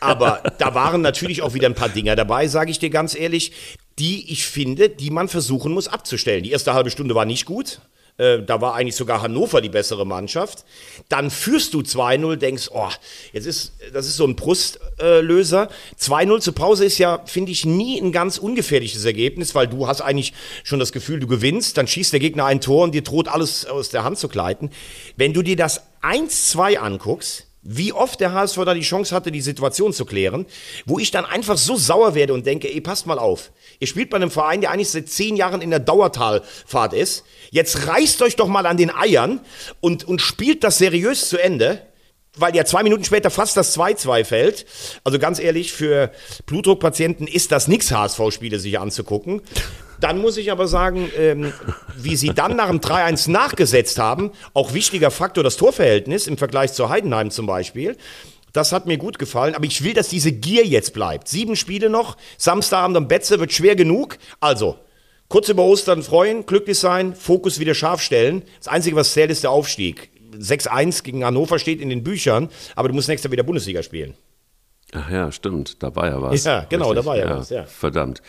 [0.00, 3.52] Aber da waren natürlich auch wieder ein paar Dinger dabei, sage ich dir ganz ehrlich,
[3.98, 6.42] die ich finde, die man versuchen muss abzustellen.
[6.42, 7.80] Die erste halbe Stunde war nicht gut.
[8.16, 10.64] Äh, Da war eigentlich sogar Hannover die bessere Mannschaft.
[11.08, 12.88] Dann führst du 2-0, denkst, oh,
[13.32, 15.68] jetzt ist, das ist so ein Brustlöser.
[16.00, 20.00] 2-0 zur Pause ist ja, finde ich, nie ein ganz ungefährliches Ergebnis, weil du hast
[20.00, 23.28] eigentlich schon das Gefühl, du gewinnst, dann schießt der Gegner ein Tor und dir droht
[23.28, 24.70] alles aus der Hand zu gleiten.
[25.16, 29.40] Wenn du dir das 1-2 anguckst, wie oft der HSV da die Chance hatte, die
[29.40, 30.44] Situation zu klären,
[30.84, 33.50] wo ich dann einfach so sauer werde und denke, ey, passt mal auf.
[33.80, 37.24] Ihr spielt bei einem Verein, der eigentlich seit zehn Jahren in der Dauertalfahrt ist.
[37.50, 39.40] Jetzt reißt euch doch mal an den Eiern
[39.80, 41.80] und, und spielt das seriös zu Ende
[42.36, 44.66] weil ja zwei Minuten später fast das 2-2 fällt.
[45.04, 46.10] Also ganz ehrlich, für
[46.46, 49.42] Blutdruckpatienten ist das nix, HSV-Spiele sich anzugucken.
[50.00, 51.52] Dann muss ich aber sagen, ähm,
[51.96, 56.72] wie sie dann nach dem 3-1 nachgesetzt haben, auch wichtiger Faktor das Torverhältnis im Vergleich
[56.72, 57.96] zu Heidenheim zum Beispiel.
[58.52, 61.26] Das hat mir gut gefallen, aber ich will, dass diese Gier jetzt bleibt.
[61.26, 64.16] Sieben Spiele noch, Samstagabend am Betze wird schwer genug.
[64.38, 64.76] Also,
[65.28, 68.42] kurz über Ostern freuen, glücklich sein, Fokus wieder scharf stellen.
[68.58, 70.10] Das Einzige, was zählt, ist der Aufstieg.
[70.38, 74.14] 6-1 gegen Hannover steht in den Büchern, aber du musst nächstes Jahr wieder Bundesliga spielen.
[74.92, 76.44] Ach ja, stimmt, da war ja was.
[76.44, 77.64] Ja, genau, da war ja was, ja.
[77.64, 78.22] Verdammt.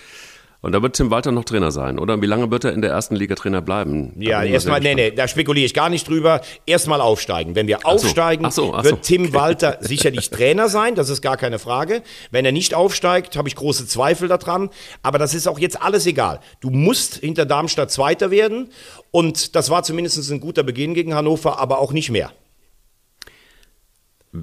[0.66, 2.24] Und da wird Tim Walter noch Trainer sein, oder?
[2.24, 4.14] Wie lange wird er in der ersten Liga Trainer bleiben?
[4.18, 6.42] Ja, erstmal, nee, nee, da spekuliere ich gar nicht drüber.
[6.66, 7.54] Erstmal aufsteigen.
[7.54, 7.88] Wenn wir so.
[7.88, 8.90] aufsteigen, Ach so, ach so.
[8.90, 12.02] wird Tim Walter sicherlich Trainer sein, das ist gar keine Frage.
[12.32, 14.72] Wenn er nicht aufsteigt, habe ich große Zweifel daran.
[15.04, 16.40] Aber das ist auch jetzt alles egal.
[16.62, 18.72] Du musst hinter Darmstadt Zweiter werden.
[19.12, 22.32] Und das war zumindest ein guter Beginn gegen Hannover, aber auch nicht mehr.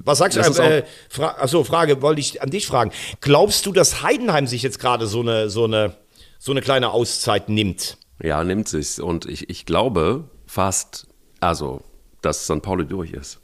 [0.05, 0.61] Was sagst Das du?
[0.61, 2.91] Äh, Fra Achso, Frage wollte ich an dich fragen.
[3.21, 5.95] Glaubst du, dass Heidenheim sich jetzt gerade so eine, so, eine,
[6.43, 7.97] so eine kleine Auszeit nimmt?
[8.21, 8.99] Ja, nimmt sich's.
[8.99, 11.07] Und ich, ich glaube fast,
[11.39, 11.81] also,
[12.21, 12.61] dass St.
[12.61, 13.39] Pauli durch ist.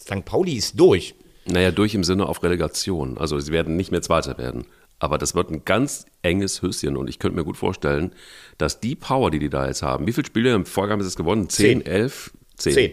[0.00, 0.24] St.
[0.24, 1.16] Pauli ist durch.
[1.44, 3.18] Naja, durch im Sinne auf Relegation.
[3.18, 4.64] Also, sie werden nicht mehr Zweiter werden.
[5.00, 8.14] Aber das wird ein ganz enges Höschen und ich könnte mir gut vorstellen,
[8.58, 11.16] dass die Power, die die da jetzt haben, wie viele Spiele im Vorgang ist es
[11.16, 11.48] gewonnen?
[11.48, 12.30] Zehn, elf?
[12.56, 12.74] Zehn.
[12.74, 12.92] Zehn.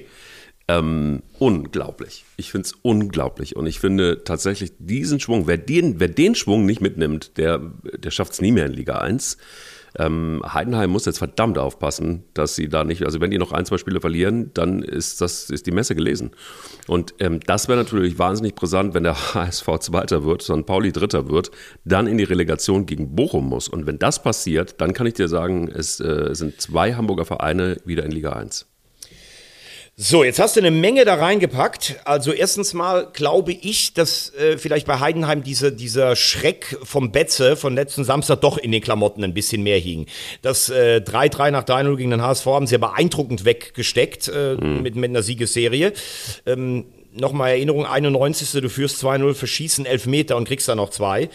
[0.69, 2.25] Ähm, unglaublich.
[2.37, 3.55] Ich finde es unglaublich.
[3.55, 7.57] Und ich finde tatsächlich diesen Schwung, wer den, wer den Schwung nicht mitnimmt, der,
[7.97, 9.37] der schafft es nie mehr in Liga 1.
[9.97, 13.65] Ähm, Heidenheim muss jetzt verdammt aufpassen, dass sie da nicht, also wenn die noch ein,
[13.65, 16.29] zwei Spiele verlieren, dann ist das ist die Messe gelesen.
[16.85, 20.67] Und ähm, das wäre natürlich wahnsinnig brisant, wenn der HSV Zweiter wird, St.
[20.67, 21.49] Pauli Dritter wird,
[21.83, 23.67] dann in die Relegation gegen Bochum muss.
[23.67, 27.77] Und wenn das passiert, dann kann ich dir sagen, es äh, sind zwei Hamburger Vereine
[27.85, 28.67] wieder in Liga 1.
[30.01, 31.97] So, jetzt hast du eine Menge da reingepackt.
[32.05, 37.57] Also erstens mal glaube ich, dass äh, vielleicht bei Heidenheim diese, dieser Schreck vom Betze
[37.57, 40.05] von letzten Samstag doch in den Klamotten ein bisschen mehr hing.
[40.41, 44.95] Das äh, 3-3 nach 3-0 gegen den HSV haben sie ja beeindruckend weggesteckt äh, mit,
[44.95, 45.91] mit einer Siegesserie.
[46.45, 48.51] Ähm, Nochmal Erinnerung, 91.
[48.61, 51.29] Du führst 2-0, verschießen Elfmeter und kriegst dann noch zwei.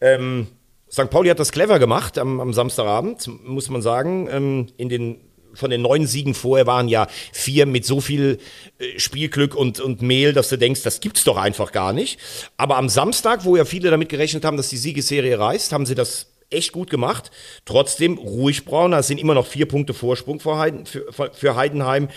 [0.00, 0.46] Ähm,
[0.90, 1.10] St.
[1.10, 4.26] Pauli hat das clever gemacht am, am Samstagabend, muss man sagen.
[4.30, 5.25] Ähm, in den
[5.56, 8.38] von den neun Siegen vorher waren ja vier mit so viel
[8.78, 12.18] äh, Spielglück und, und Mehl, dass du denkst, das gibt's doch einfach gar nicht.
[12.56, 15.94] Aber am Samstag, wo ja viele damit gerechnet haben, dass die Siegesserie reißt, haben sie
[15.94, 17.30] das echt gut gemacht.
[17.64, 22.08] Trotzdem ruhig braun, da sind immer noch vier Punkte Vorsprung für, Heiden, für, für Heidenheim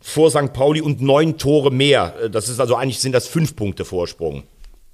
[0.00, 0.52] vor St.
[0.52, 2.14] Pauli und neun Tore mehr.
[2.22, 4.44] Äh, Das ist also eigentlich sind das fünf Punkte Vorsprung.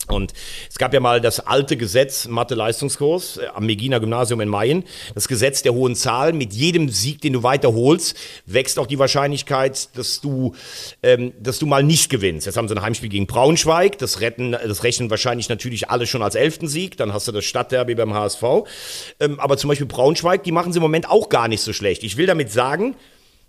[0.08, 0.32] Und
[0.68, 4.84] es gab ja mal das alte Gesetz, Mathe-Leistungskurs äh, am Megina Gymnasium in Mayen,
[5.14, 6.32] das Gesetz der hohen Zahl.
[6.32, 10.54] Mit jedem Sieg, den du weiterholst, wächst auch die Wahrscheinlichkeit, dass du,
[11.02, 12.46] ähm, dass du mal nicht gewinnst.
[12.46, 16.22] Jetzt haben sie ein Heimspiel gegen Braunschweig, das, retten, das rechnen wahrscheinlich natürlich alle schon
[16.22, 18.42] als elften Sieg, dann hast du das Stadtderby beim HSV.
[19.20, 22.02] Ähm, aber zum Beispiel Braunschweig, die machen sie im Moment auch gar nicht so schlecht.
[22.02, 22.96] Ich will damit sagen,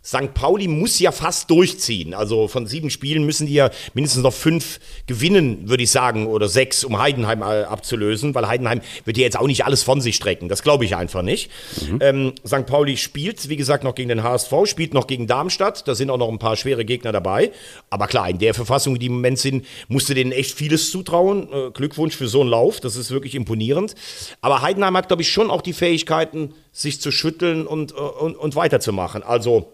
[0.06, 0.34] St.
[0.34, 2.14] Pauli muss ja fast durchziehen.
[2.14, 6.49] Also von sieben Spielen müssen die ja mindestens noch fünf gewinnen, würde ich sagen, oder
[6.49, 10.16] sechs, um Heidenheim äh, abzulösen, weil Heidenheim wird ja jetzt auch nicht alles von sich
[10.16, 10.49] strecken.
[10.49, 11.49] Das glaube ich einfach nicht.
[11.82, 11.99] Mhm.
[12.01, 12.66] Ähm, St.
[12.66, 15.88] Pauli spielt, wie gesagt, noch gegen den HSV, spielt noch gegen Darmstadt.
[15.88, 17.54] Da sind auch noch ein paar schwere Gegner dabei.
[17.89, 21.47] Aber klar, in der Verfassung, die im Moment sind, musste denen echt vieles zutrauen.
[21.49, 22.82] Äh, Glückwunsch für so einen Lauf.
[22.82, 23.95] Das ist wirklich imponierend.
[24.41, 28.36] Aber Heidenheim hat, glaube ich, schon auch die Fähigkeiten, sich zu schütteln und, äh, und,
[28.36, 29.24] und weiterzumachen.
[29.24, 29.72] Also,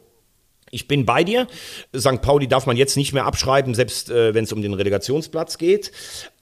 [0.71, 1.47] ich bin bei dir.
[1.95, 2.21] St.
[2.21, 5.91] Pauli darf man jetzt nicht mehr abschreiben, selbst äh, wenn es um den Relegationsplatz geht.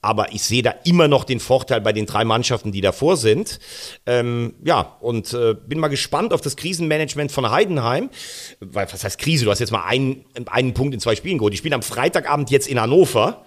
[0.00, 3.58] Aber ich sehe da immer noch den Vorteil bei den drei Mannschaften, die davor sind.
[4.06, 8.10] Ähm, ja, und äh, bin mal gespannt auf das Krisenmanagement von Heidenheim.
[8.60, 9.44] Weil, was heißt Krise?
[9.44, 11.54] Du hast jetzt mal einen, einen Punkt in zwei Spielen geholt.
[11.54, 13.44] Ich bin am Freitagabend jetzt in Hannover.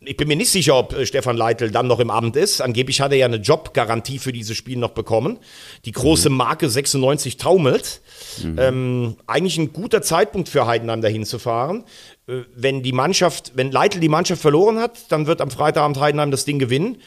[0.00, 2.60] Ich bin mir nicht sicher, ob äh, Stefan Leitl dann noch im Amt ist.
[2.60, 5.38] Angeblich hat er ja eine Jobgarantie für dieses Spiel noch bekommen.
[5.84, 6.36] Die große mhm.
[6.36, 8.00] Marke 96 taumelt.
[8.42, 8.56] Mhm.
[8.58, 11.84] Ähm, eigentlich ein guter Zeitpunkt für Heidenheim dahin zu fahren.
[12.28, 16.30] Äh, wenn die Mannschaft, wenn Leitl die Mannschaft verloren hat, dann wird am Freitagabend Heidenheim
[16.30, 17.02] das Ding gewinnen.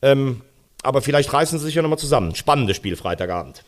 [0.00, 0.40] Ähm,
[0.82, 2.34] aber vielleicht reißen sie sich ja nochmal zusammen.
[2.34, 3.62] Spannendes Spiel Freitagabend.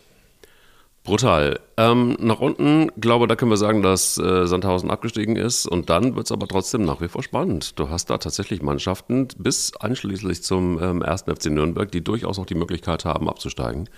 [1.04, 1.60] Brutal.
[1.76, 6.16] Ähm, nach unten, glaube da können wir sagen, dass äh, Sandhausen abgestiegen ist und dann
[6.16, 7.78] wird es aber trotzdem nach wie vor spannend.
[7.78, 11.24] Du hast da tatsächlich Mannschaften bis einschließlich zum ähm, 1.
[11.24, 13.90] FC Nürnberg, die durchaus noch die Möglichkeit haben, abzusteigen.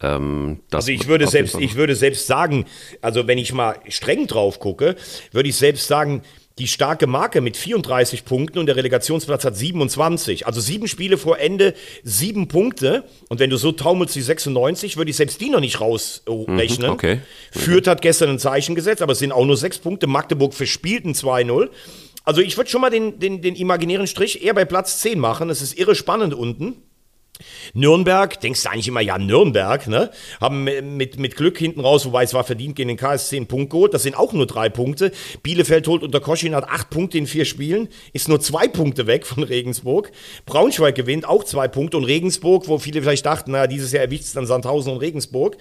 [0.00, 2.66] Ähm, also ich würde selbst, ich würde selbst sagen,
[3.02, 4.96] also wenn ich mal streng drauf gucke,
[5.30, 6.22] würde ich selbst sagen,
[6.58, 10.46] die starke Marke mit 34 Punkten und der Relegationsplatz hat 27.
[10.46, 11.74] Also sieben Spiele vor Ende,
[12.04, 13.04] sieben Punkte.
[13.28, 16.88] Und wenn du so taumelst wie 96, würde ich selbst die noch nicht rausrechnen.
[16.88, 17.20] Mhm, okay.
[17.50, 20.06] Fürth hat gestern ein Zeichen gesetzt, aber es sind auch nur sechs Punkte.
[20.06, 21.70] Magdeburg verspielt ein 2-0.
[22.24, 25.50] Also ich würde schon mal den, den, den imaginären Strich eher bei Platz 10 machen.
[25.50, 26.76] Es ist irre spannend unten.
[27.74, 30.10] Nürnberg, denkst du eigentlich immer, ja, Nürnberg, ne?
[30.40, 33.70] Haben mit, mit Glück hinten raus, wobei es war verdient, gegen den KSC einen Punkt
[33.70, 33.94] geholt.
[33.94, 35.12] Das sind auch nur drei Punkte.
[35.42, 39.26] Bielefeld holt unter Koschin hat acht Punkte in vier Spielen, ist nur zwei Punkte weg
[39.26, 40.12] von Regensburg.
[40.46, 44.24] Braunschweig gewinnt auch zwei Punkte und Regensburg, wo viele vielleicht dachten, naja, dieses Jahr erwischt
[44.24, 45.56] es dann Sandhausen und Regensburg.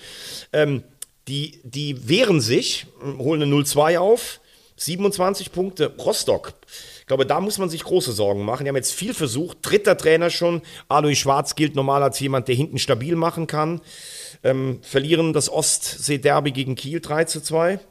[0.53, 0.83] Ähm,
[1.27, 4.39] die, die wehren sich, holen eine 0-2 auf,
[4.75, 5.93] 27 Punkte.
[5.99, 6.53] Rostock
[7.11, 8.63] glaube, da muss man sich große Sorgen machen.
[8.63, 9.57] Die haben jetzt viel versucht.
[9.63, 10.61] Dritter Trainer schon.
[10.87, 13.81] Alois Schwarz gilt normal als jemand, der hinten stabil machen kann.
[14.43, 17.81] Ähm, verlieren das Ostsee-Derby gegen Kiel 3 zu 2.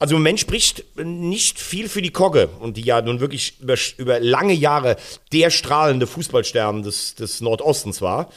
[0.00, 3.76] Also im Moment spricht nicht viel für die Kogge und die ja nun wirklich über,
[3.98, 4.96] über lange Jahre
[5.32, 8.32] der strahlende Fußballstern des, des Nordostens war.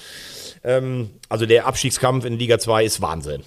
[0.64, 3.42] Ähm, also der Abstiegskampf in Liga 2 ist Wahnsinn.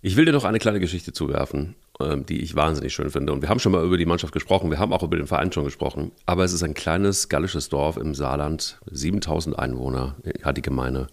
[0.00, 1.76] Ich will dir noch eine kleine Geschichte zuwerfen.
[2.00, 3.34] Ähm, die ich wahnsinnig schön finde.
[3.34, 5.52] Und wir haben schon mal über die Mannschaft gesprochen, wir haben auch über den Verein
[5.52, 6.10] schon gesprochen.
[6.24, 11.08] Aber es ist ein kleines gallisches Dorf im Saarland, 7000 Einwohner hat die Gemeinde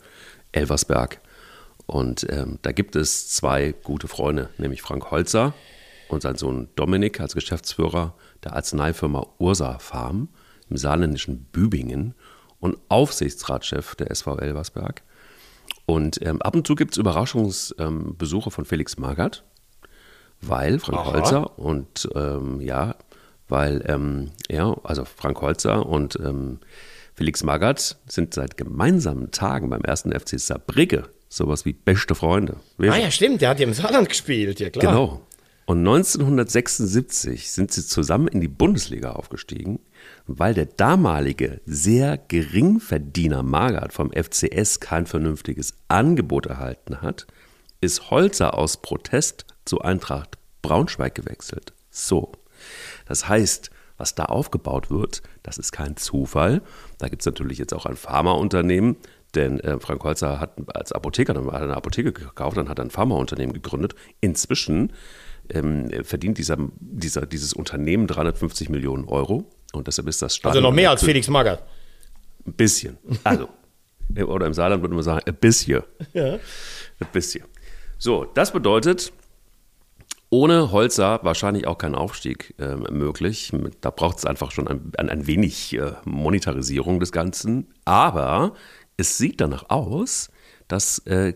[0.54, 1.20] Elversberg.
[1.86, 5.54] Und ähm, da gibt es zwei gute Freunde, nämlich Frank Holzer
[6.08, 8.16] und sein Sohn Dominik als Geschäftsführer
[8.46, 10.30] der Arzneifirma Ursa Farm
[10.70, 12.16] im saarländischen Bübingen
[12.62, 15.02] und Aufsichtsratschef der SV Elversberg.
[15.86, 19.44] Und ähm, ab und zu gibt es Überraschungsbesuche ähm, von Felix Magath,
[20.42, 21.14] weil Frank Aha.
[21.14, 22.96] Holzer und ähm, ja,
[23.48, 26.60] weil ähm, ja, also Frank Holzer und ähm,
[27.16, 32.58] Felix Magath sind seit gemeinsamen Tagen beim ersten FC Saarbrücke sowas wie beste Freunde.
[32.80, 34.94] Ah ja, stimmt, der hat ja im Saarland gespielt, ja klar.
[34.94, 35.22] Genau.
[35.66, 39.80] Und 1976 sind sie zusammen in die Bundesliga aufgestiegen,
[40.26, 47.28] weil der damalige sehr Geringverdiener Magath vom FCS kein vernünftiges Angebot erhalten hat,
[47.82, 51.74] ist Holzer aus Protest zu Eintracht Braunschweig gewechselt.
[51.90, 52.32] So.
[53.06, 56.62] Das heißt, was da aufgebaut wird, das ist kein Zufall.
[56.98, 58.98] Da gibt es natürlich jetzt auch ein Pharmaunternehmen,
[59.36, 62.86] denn äh, Frank Holzer hat als Apotheker dann hat eine Apotheke gekauft, dann hat er
[62.86, 63.94] ein Pharmaunternehmen gegründet.
[64.22, 64.92] Inzwischen
[65.50, 70.58] ähm, verdient dieser, dieser, dieses Unternehmen 350 Millionen Euro und deshalb ist das Stadion.
[70.58, 71.64] Also noch mehr als Felix Magath.
[72.46, 72.98] Ein bisschen.
[73.24, 73.50] Also,
[74.26, 75.84] oder im Saarland würde man sagen, ein bisschen.
[76.14, 76.34] Ja.
[76.34, 77.46] Ein bisschen.
[77.98, 79.12] So, das bedeutet,
[80.30, 83.52] ohne Holzer wahrscheinlich auch kein Aufstieg äh, möglich.
[83.82, 87.68] Da braucht es einfach schon ein, ein, wenig äh, Monetarisierung des Ganzen.
[87.86, 88.54] Aber
[88.98, 90.30] es sieht danach aus,
[90.68, 91.34] dass äh,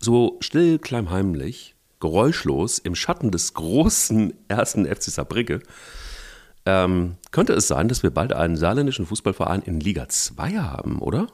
[0.00, 5.60] so still, kleimheimlich, geräuschlos im Schatten des großen ersten FC Saarbrücke
[6.64, 11.26] Ähm, könnte es sein, dass wir bald einen saarländischen Fußballverein in Liga 2 haben, oder?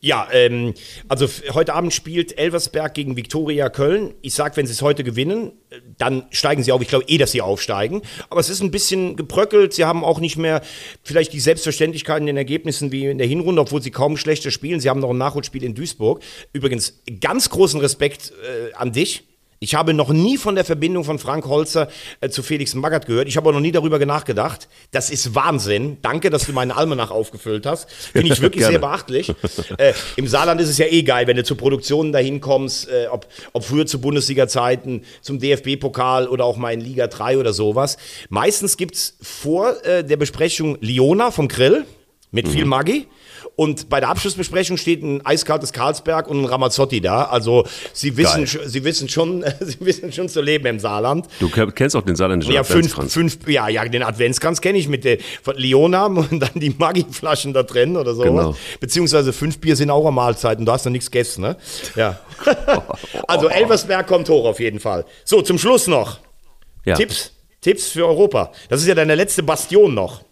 [0.00, 0.74] Ja, ähm,
[1.08, 4.14] also heute Abend spielt Elversberg gegen Viktoria Köln.
[4.22, 6.82] Ich sag, wenn sie es heute gewinnen, äh, dann steigen sie auf.
[6.82, 8.02] Ich glaube eh, dass sie aufsteigen.
[8.30, 9.72] Aber es ist ein bisschen gebröckelt.
[9.72, 10.62] Sie haben auch nicht mehr
[11.02, 14.80] vielleicht die Selbstverständlichkeit in den Ergebnissen wie in der Hinrunde, obwohl sie kaum schlechter spielen.
[14.80, 16.22] Sie haben noch ein Nachholspiel in Duisburg.
[16.52, 19.24] Übrigens, ganz großen Respekt äh, an dich.
[19.64, 21.88] Ich habe noch nie von der Verbindung von Frank Holzer
[22.20, 23.28] äh, zu Felix Magath gehört.
[23.28, 24.68] Ich habe auch noch nie darüber nachgedacht.
[24.90, 25.96] Das ist Wahnsinn.
[26.02, 27.90] Danke, dass du meinen Almanach aufgefüllt hast.
[27.90, 29.32] Finde ich wirklich sehr beachtlich.
[29.78, 33.06] äh, Im Saarland ist es ja eh geil, wenn du zu Produktionen dahin kommst, äh,
[33.06, 37.96] ob, ob früher zu Bundesliga-Zeiten, zum DFB-Pokal oder auch mal in Liga 3 oder sowas.
[38.28, 41.86] Meistens gibt's vor äh, der Besprechung Liona vom Grill
[42.32, 43.06] mit viel Maggi.
[43.56, 47.26] Und bei der Abschlussbesprechung steht ein eiskaltes Karlsberg und ein Ramazzotti da.
[47.26, 48.68] Also sie wissen, Geil.
[48.68, 51.28] sie wissen schon, sie wissen schon zu leben im Saarland.
[51.38, 53.12] Du ke- kennst auch den saarländischen Ja, fünf, Adventskranz.
[53.12, 57.52] fünf, ja, ja, den Adventskranz kenne ich mit der von Leona und dann die Maggi-Flaschen
[57.52, 58.26] da drin oder sowas.
[58.28, 58.56] Genau.
[58.80, 61.56] Beziehungsweise fünf Bier sind auch eine Mahlzeit und du hast noch nichts gegessen, ne?
[61.94, 62.18] Ja.
[63.28, 65.04] also Elversberg kommt hoch auf jeden Fall.
[65.24, 66.18] So, zum Schluss noch.
[66.84, 66.96] Ja.
[66.96, 67.30] Tipps.
[67.60, 68.50] Tipps für Europa.
[68.68, 70.22] Das ist ja deine letzte Bastion noch.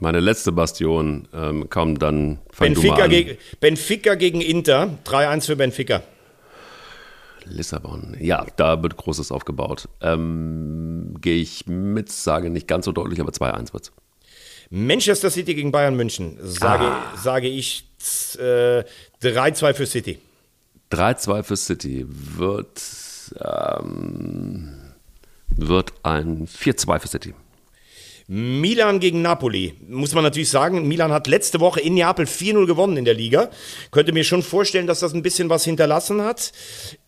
[0.00, 4.98] Meine letzte Bastion ähm, kam dann fang Benfica, gegen, Benfica gegen Inter.
[5.04, 6.02] 3-1 für Benfica.
[7.44, 8.16] Lissabon.
[8.18, 9.88] Ja, da wird Großes aufgebaut.
[10.00, 13.92] Ähm, Gehe ich mit, sage nicht ganz so deutlich, aber 2-1 wird's.
[14.70, 16.38] Manchester City gegen Bayern München.
[16.42, 17.16] Sage, Ah.
[17.16, 17.84] sage ich
[18.38, 18.82] äh,
[19.22, 20.18] 3-2 für City.
[20.90, 22.82] 3-2 für City wird,
[23.40, 24.72] ähm,
[25.48, 27.34] wird ein 4-2 für City.
[28.26, 29.74] Milan gegen Napoli.
[29.86, 33.50] Muss man natürlich sagen, Milan hat letzte Woche in Neapel 4-0 gewonnen in der Liga.
[33.90, 36.52] Könnte mir schon vorstellen, dass das ein bisschen was hinterlassen hat.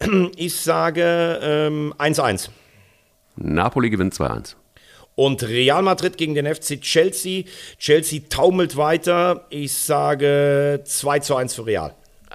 [0.37, 2.51] Ich sage ähm, 1-1.
[3.37, 4.55] Napoli gewinnt 2-1.
[5.14, 7.45] Und Real Madrid gegen den FC Chelsea.
[7.79, 9.47] Chelsea taumelt weiter.
[9.49, 11.95] Ich sage 2 zu 1 für Real.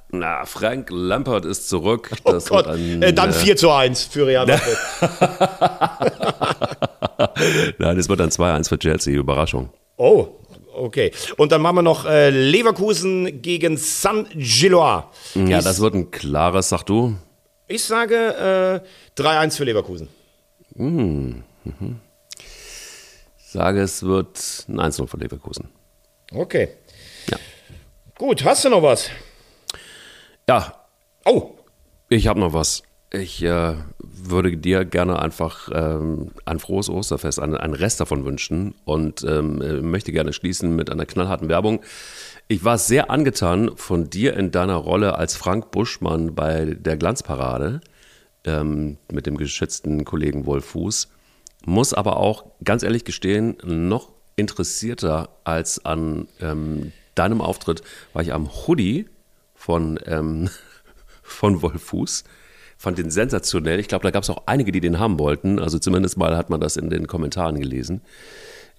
[0.09, 2.11] Na, Frank Lampard ist zurück.
[2.23, 4.77] Oh Das Gott, wird ein, äh, dann äh, 4 zu 1 für Real Madrid.
[7.77, 9.13] Nein, es wird ein 2-1 für Chelsea.
[9.17, 9.69] Überraschung.
[9.97, 10.27] Oh,
[10.73, 11.11] okay.
[11.37, 15.03] Und dann machen wir noch äh, Leverkusen gegen San Gilois.
[15.35, 17.15] Ja, ich, das wird ein klares, sag du.
[17.67, 18.83] ich sage
[19.17, 20.07] äh, 3-1 für Leverkusen.
[23.37, 25.69] Sage, es wird ein 1-0 für Leverkusen.
[26.33, 26.69] Okay.
[27.29, 27.37] Ja.
[28.17, 29.09] Gut, hast du noch was?
[30.47, 30.75] Ja,
[31.25, 31.51] Oh,
[32.09, 32.83] ich habe noch was.
[33.11, 33.75] Ich äh,
[34.29, 39.61] würde dir gerne einfach ähm, ein frohes Osterfest, einen, einen Rest davon wünschen und ähm,
[39.61, 41.81] äh, möchte gerne schließen mit einer knallharten Werbung.
[42.47, 47.81] Ich war sehr angetan von dir in deiner Rolle als Frank Buschmann bei der Glanzparade
[48.45, 51.09] ähm, mit dem geschätzten Kollegen Wolf Fuß.
[51.65, 58.33] Muss aber auch ganz ehrlich gestehen, noch interessierter als an ähm, deinem Auftritt war ich
[58.33, 59.07] am Hoodie
[59.53, 60.49] von, ähm,
[61.23, 62.23] von Wolf Fuß.
[62.81, 63.79] Fand den sensationell.
[63.79, 65.59] Ich glaube, da gab es auch einige, die den haben wollten.
[65.59, 68.01] Also zumindest mal hat man das in den Kommentaren gelesen.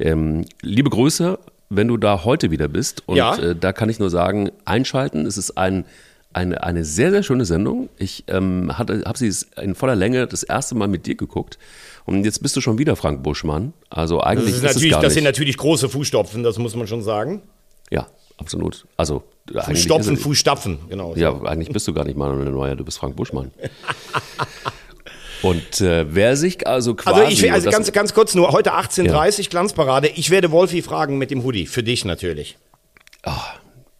[0.01, 1.39] Ähm, liebe Grüße,
[1.71, 3.05] wenn du da heute wieder bist.
[3.07, 3.37] Und Ja.
[3.37, 5.25] äh, da kann ich nur sagen, einschalten.
[5.25, 5.85] Es ist ein,
[6.33, 7.91] eine, eine sehr, sehr schöne Sendung.
[7.97, 11.59] Ich ähm, habe sie in voller Länge das erste Mal mit dir geguckt.
[12.05, 13.73] Und jetzt bist du schon wieder Frank Buschmann.
[13.89, 15.15] Also das, eigentlich ist ist, es natürlich, gar das nicht.
[15.15, 17.43] sind natürlich große Fußstapfen, das muss man schon sagen.
[17.91, 18.87] ja, absolut.
[18.97, 21.14] Also Fußstopfen, Fußstapfen, genau.
[21.16, 23.51] Ja, eigentlich bist du gar nicht Manuel Neuer, du bist Frank Buschmann.
[25.43, 27.20] Und äh, wer sich also quasi...
[27.20, 30.09] Also, ich, also ganz, ganz kurz nur, heute 18.30 Glanzparade.
[30.09, 32.57] Ich werde Wolfi fragen mit dem Hoodie, für dich natürlich.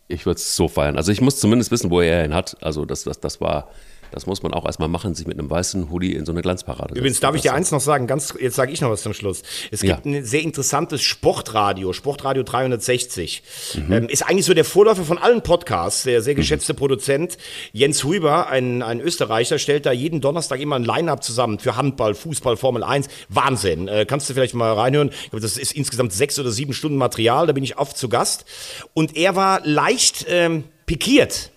[0.07, 0.97] Ich würde es so feiern.
[0.97, 2.57] Also ich muss zumindest wissen, wo er ihn hat.
[2.62, 3.70] Also das, das, das war,
[4.13, 6.95] das muss man auch erstmal machen, sich mit einem weißen Hoodie in so eine Glanzparade
[6.95, 9.43] Übrigens darf ich dir eins noch sagen, ganz, jetzt sage ich noch was zum Schluss.
[9.71, 9.95] Es Ja.
[9.95, 13.43] gibt ein sehr interessantes Sportradio, Sportradio 360.
[13.75, 13.93] Mhm.
[13.93, 16.03] Ähm, ist eigentlich so der Vorläufer von allen Podcasts.
[16.03, 17.39] Der sehr geschätzte Produzent
[17.73, 22.15] Jens Huber, ein, ein Österreicher, stellt da jeden Donnerstag immer ein Line-Up zusammen für Handball,
[22.15, 23.09] Fußball, Formel 1.
[23.29, 23.89] Wahnsinn.
[23.89, 25.11] Äh, kannst du vielleicht mal reinhören?
[25.11, 27.47] Ich glaube, das ist insgesamt sechs oder sieben Stunden Material.
[27.47, 28.45] Da bin ich oft zu Gast.
[28.93, 31.52] Und er war leicht ähm, pikiert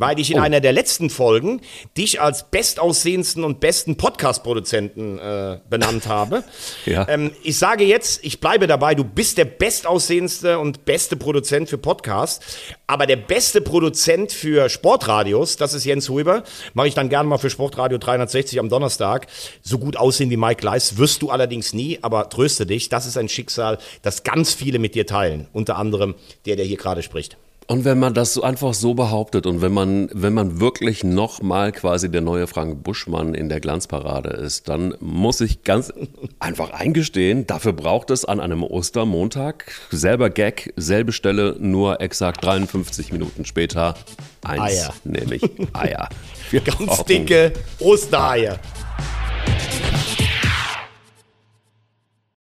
[0.00, 1.60] weil ich in einer der letzten Folgen
[1.96, 6.42] dich als bestaussehendsten und besten Podcast-Produzenten äh, benannt habe.
[6.86, 7.06] Ja.
[7.08, 11.78] ähm, ich sage jetzt, ich bleibe dabei, du bist der bestaussehendste und beste Produzent für
[11.78, 12.44] Podcasts,
[12.86, 16.42] aber der beste Produzent für Sportradios, das ist Jens Huber,
[16.74, 19.26] mache ich dann gerne mal für Sportradio 360 am Donnerstag.
[19.62, 23.18] So gut aussehen wie Mike Leis wirst du allerdings nie, aber tröste dich, das ist
[23.18, 26.14] ein Schicksal, das ganz viele mit dir teilen, unter anderem
[26.46, 27.36] der, der hier gerade spricht.
[27.70, 31.70] Und wenn man das so einfach so behauptet und wenn man, wenn man wirklich nochmal
[31.70, 35.92] quasi der neue Frank Buschmann in der Glanzparade ist, dann muss ich ganz
[36.40, 43.12] einfach eingestehen, dafür braucht es an einem Ostermontag, selber Gag, selbe Stelle, nur exakt 53
[43.12, 43.94] Minuten später,
[44.42, 44.94] eins, Eier.
[45.04, 45.42] nämlich
[45.72, 46.08] Eier.
[46.50, 48.58] Wir Ganz dicke Ostereier.